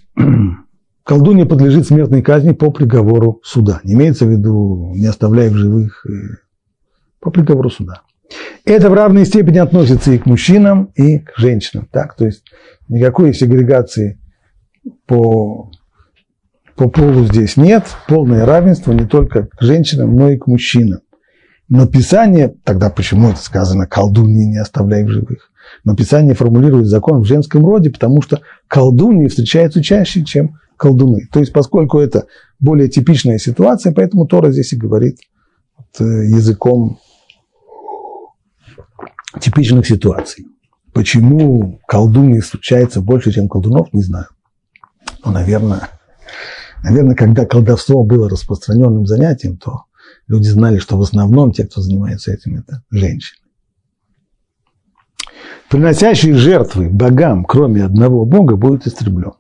[1.06, 3.80] колдунья подлежит смертной казни по приговору суда.
[3.84, 6.38] Не имеется в виду, не оставляя в живых, э,
[7.22, 8.02] по приговору суда.
[8.66, 11.88] Это в равной степени относится и к мужчинам, и к женщинам.
[11.92, 12.16] Так?
[12.16, 12.44] То есть
[12.90, 14.20] никакой сегрегации
[15.06, 15.70] по,
[16.76, 17.86] по полу здесь нет.
[18.08, 21.02] Полное равенство не только к женщинам, но и к мужчинам.
[21.70, 25.52] Но Писание, тогда почему это сказано, колдуньи не оставляй в живых?
[25.84, 31.28] Но Писание формулирует закон в женском роде, потому что колдуньи встречаются чаще, чем колдуны.
[31.32, 32.26] То есть, поскольку это
[32.60, 35.20] более типичная ситуация, поэтому Тора здесь и говорит
[35.78, 37.00] вот, э, языком
[39.40, 40.46] типичных ситуаций.
[40.94, 44.28] Почему колдуньи случается больше, чем колдунов, не знаю.
[45.24, 45.90] Но, наверное,
[46.84, 49.84] наверное, когда колдовство было распространенным занятием, то
[50.28, 53.42] люди знали, что в основном те, кто занимается этим, это женщины.
[55.70, 59.34] Приносящий жертвы богам, кроме одного бога, будет истреблен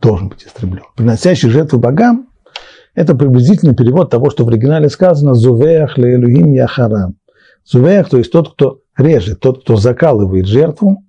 [0.00, 0.84] должен быть истреблен.
[0.96, 2.28] Приносящий жертву богам–
[2.94, 7.16] это приблизительный перевод того, что в оригинале сказано «зувеях леэлюгим яхарам».
[7.64, 11.04] Зувеях, то есть тот, кто режет, тот, кто закалывает жертву,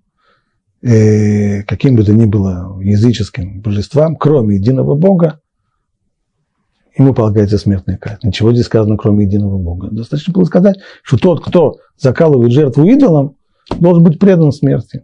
[0.82, 5.40] э, каким бы то ни было языческим божествам, кроме единого Бога,
[6.98, 8.20] ему полагается смертная казнь.
[8.24, 9.90] Ничего здесь сказано, кроме единого Бога.
[9.92, 13.38] Достаточно было сказать, что тот, кто закалывает жертву идолом,
[13.80, 15.04] должен быть предан смерти.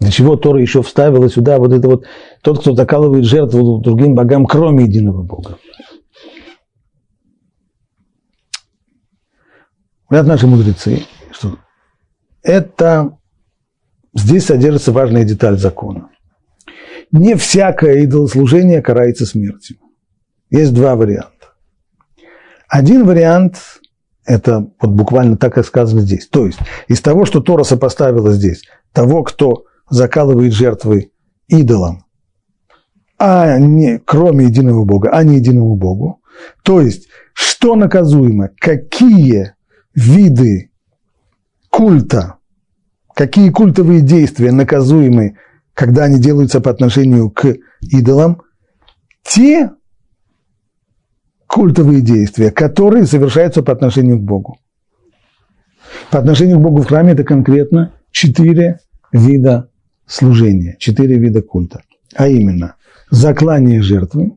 [0.00, 2.06] Для чего Тора еще вставила сюда вот это вот
[2.42, 5.58] тот, кто закалывает жертву другим богам, кроме единого Бога.
[10.08, 11.58] Говорят наши мудрецы, что
[12.42, 13.18] это
[14.14, 16.08] здесь содержится важная деталь закона.
[17.12, 19.76] Не всякое идолослужение карается смертью.
[20.48, 21.54] Есть два варианта.
[22.68, 23.80] Один вариант–
[24.24, 26.26] это вот буквально так, как сказано здесь.
[26.26, 31.10] То есть из того, что Тора сопоставила здесь, того, кто закалывает жертвы
[31.48, 32.04] идолам,
[33.18, 36.22] а не, кроме единого Бога, а не единому Богу.
[36.62, 39.54] То есть, что наказуемо, какие
[39.94, 40.70] виды
[41.68, 42.36] культа,
[43.14, 45.36] какие культовые действия наказуемы,
[45.74, 48.42] когда они делаются по отношению к идолам,
[49.22, 49.70] те
[51.46, 54.58] культовые действия, которые совершаются по отношению к Богу.
[56.10, 58.78] По отношению к Богу в храме это конкретно четыре
[59.12, 59.69] вида
[60.10, 61.82] служения, четыре вида культа.
[62.14, 62.74] А именно,
[63.10, 64.36] заклание жертвы,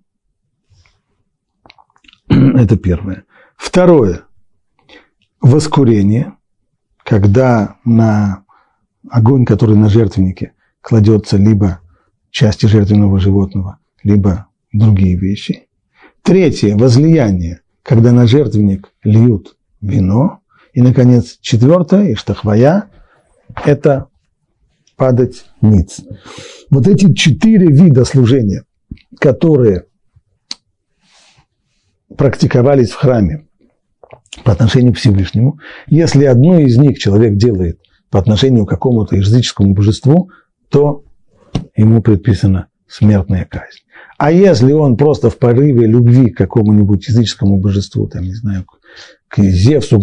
[2.30, 3.26] это первое.
[3.58, 4.22] Второе,
[5.42, 6.34] воскурение,
[7.04, 8.46] когда на
[9.10, 11.80] огонь, который на жертвеннике, кладется либо
[12.30, 15.68] части жертвенного животного, либо другие вещи.
[16.22, 20.40] Третье, возлияние, когда на жертвенник льют вино.
[20.74, 22.90] И, наконец, четвертое, иштахвая,
[23.66, 24.08] это
[25.04, 26.00] падать ниц.
[26.70, 28.64] Вот эти четыре вида служения,
[29.20, 29.84] которые
[32.18, 33.46] практиковались в храме
[34.46, 37.82] по отношению к Всевышнему, если одно из них человек делает
[38.12, 40.30] по отношению к какому-то языческому божеству,
[40.70, 41.04] то
[41.76, 43.84] ему предписана смертная казнь.
[44.18, 48.66] А если он просто в порыве любви к какому-нибудь языческому божеству, там, не знаю,
[49.42, 50.00] Зевсу,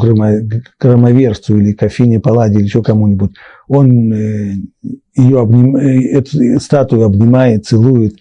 [0.79, 3.33] громоверцу или к Афине Палладе или еще кому-нибудь,
[3.69, 4.55] он э,
[5.17, 8.17] ее обним, э, эту статую обнимает, целует,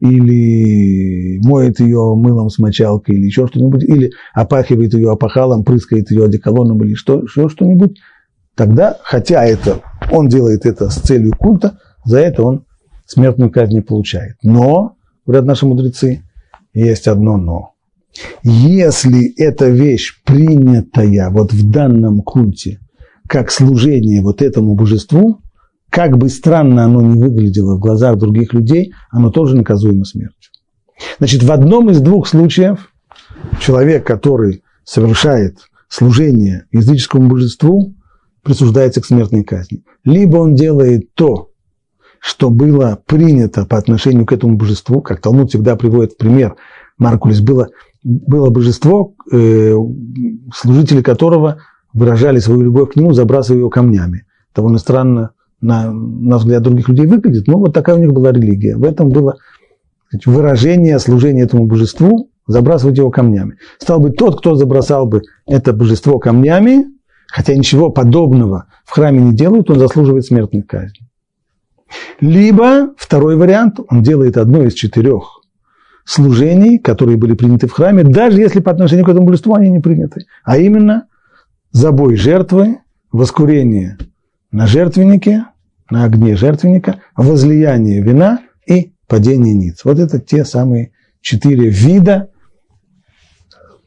[0.00, 6.24] или моет ее мылом с мочалкой, или еще что-нибудь, или опахивает ее опахалом, прыскает ее
[6.24, 7.98] одеколоном, или что, еще что-нибудь,
[8.54, 12.64] тогда, хотя это, он делает это с целью культа, за это он
[13.06, 14.36] смертную казнь не получает.
[14.42, 14.96] Но,
[15.26, 16.22] говорят наши мудрецы,
[16.72, 17.73] есть одно но.
[18.42, 22.80] Если эта вещь принятая вот в данном культе
[23.28, 25.40] как служение вот этому божеству,
[25.90, 30.50] как бы странно оно ни выглядело в глазах других людей, оно тоже наказуемо смертью.
[31.18, 32.90] Значит, в одном из двух случаев
[33.60, 35.58] человек, который совершает
[35.88, 37.94] служение языческому божеству,
[38.42, 39.84] присуждается к смертной казни.
[40.04, 41.50] Либо он делает то,
[42.20, 46.56] что было принято по отношению к этому божеству, как Талмуд всегда приводит в пример,
[46.98, 47.68] Маркулис, было
[48.04, 49.74] было божество, э,
[50.54, 51.58] служители которого
[51.92, 54.26] выражали свою любовь к нему, забрасывая его камнями.
[54.54, 55.30] Довольно странно,
[55.60, 58.76] на, на взгляд других людей выглядит, но вот такая у них была религия.
[58.76, 59.36] В этом было
[60.26, 63.56] выражение служения этому божеству, забрасывать его камнями.
[63.78, 66.84] Стал бы тот, кто забросал бы это божество камнями,
[67.28, 71.08] хотя ничего подобного в храме не делают, он заслуживает смертной казни.
[72.20, 75.40] Либо второй вариант, он делает одно из четырех
[76.04, 79.80] служений, которые были приняты в храме, даже если по отношению к этому божеству они не
[79.80, 80.26] приняты.
[80.44, 81.06] А именно
[81.72, 82.78] забой жертвы,
[83.10, 83.98] воскурение
[84.52, 85.46] на жертвеннике,
[85.90, 89.80] на огне жертвенника, возлияние вина и падение ниц.
[89.84, 92.28] Вот это те самые четыре вида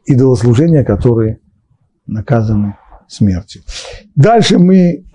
[0.05, 1.39] идолослужения, которые
[2.07, 3.61] наказаны смертью.
[4.15, 5.05] Дальше мы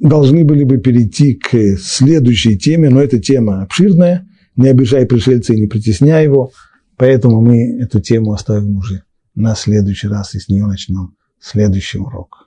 [0.00, 4.26] должны были бы перейти к следующей теме, но эта тема обширная–
[4.56, 6.52] не обижай пришельца и не притесняй его.
[6.96, 9.02] Поэтому мы эту тему оставим уже
[9.34, 12.41] на следующий раз и с нее начнем следующий урок.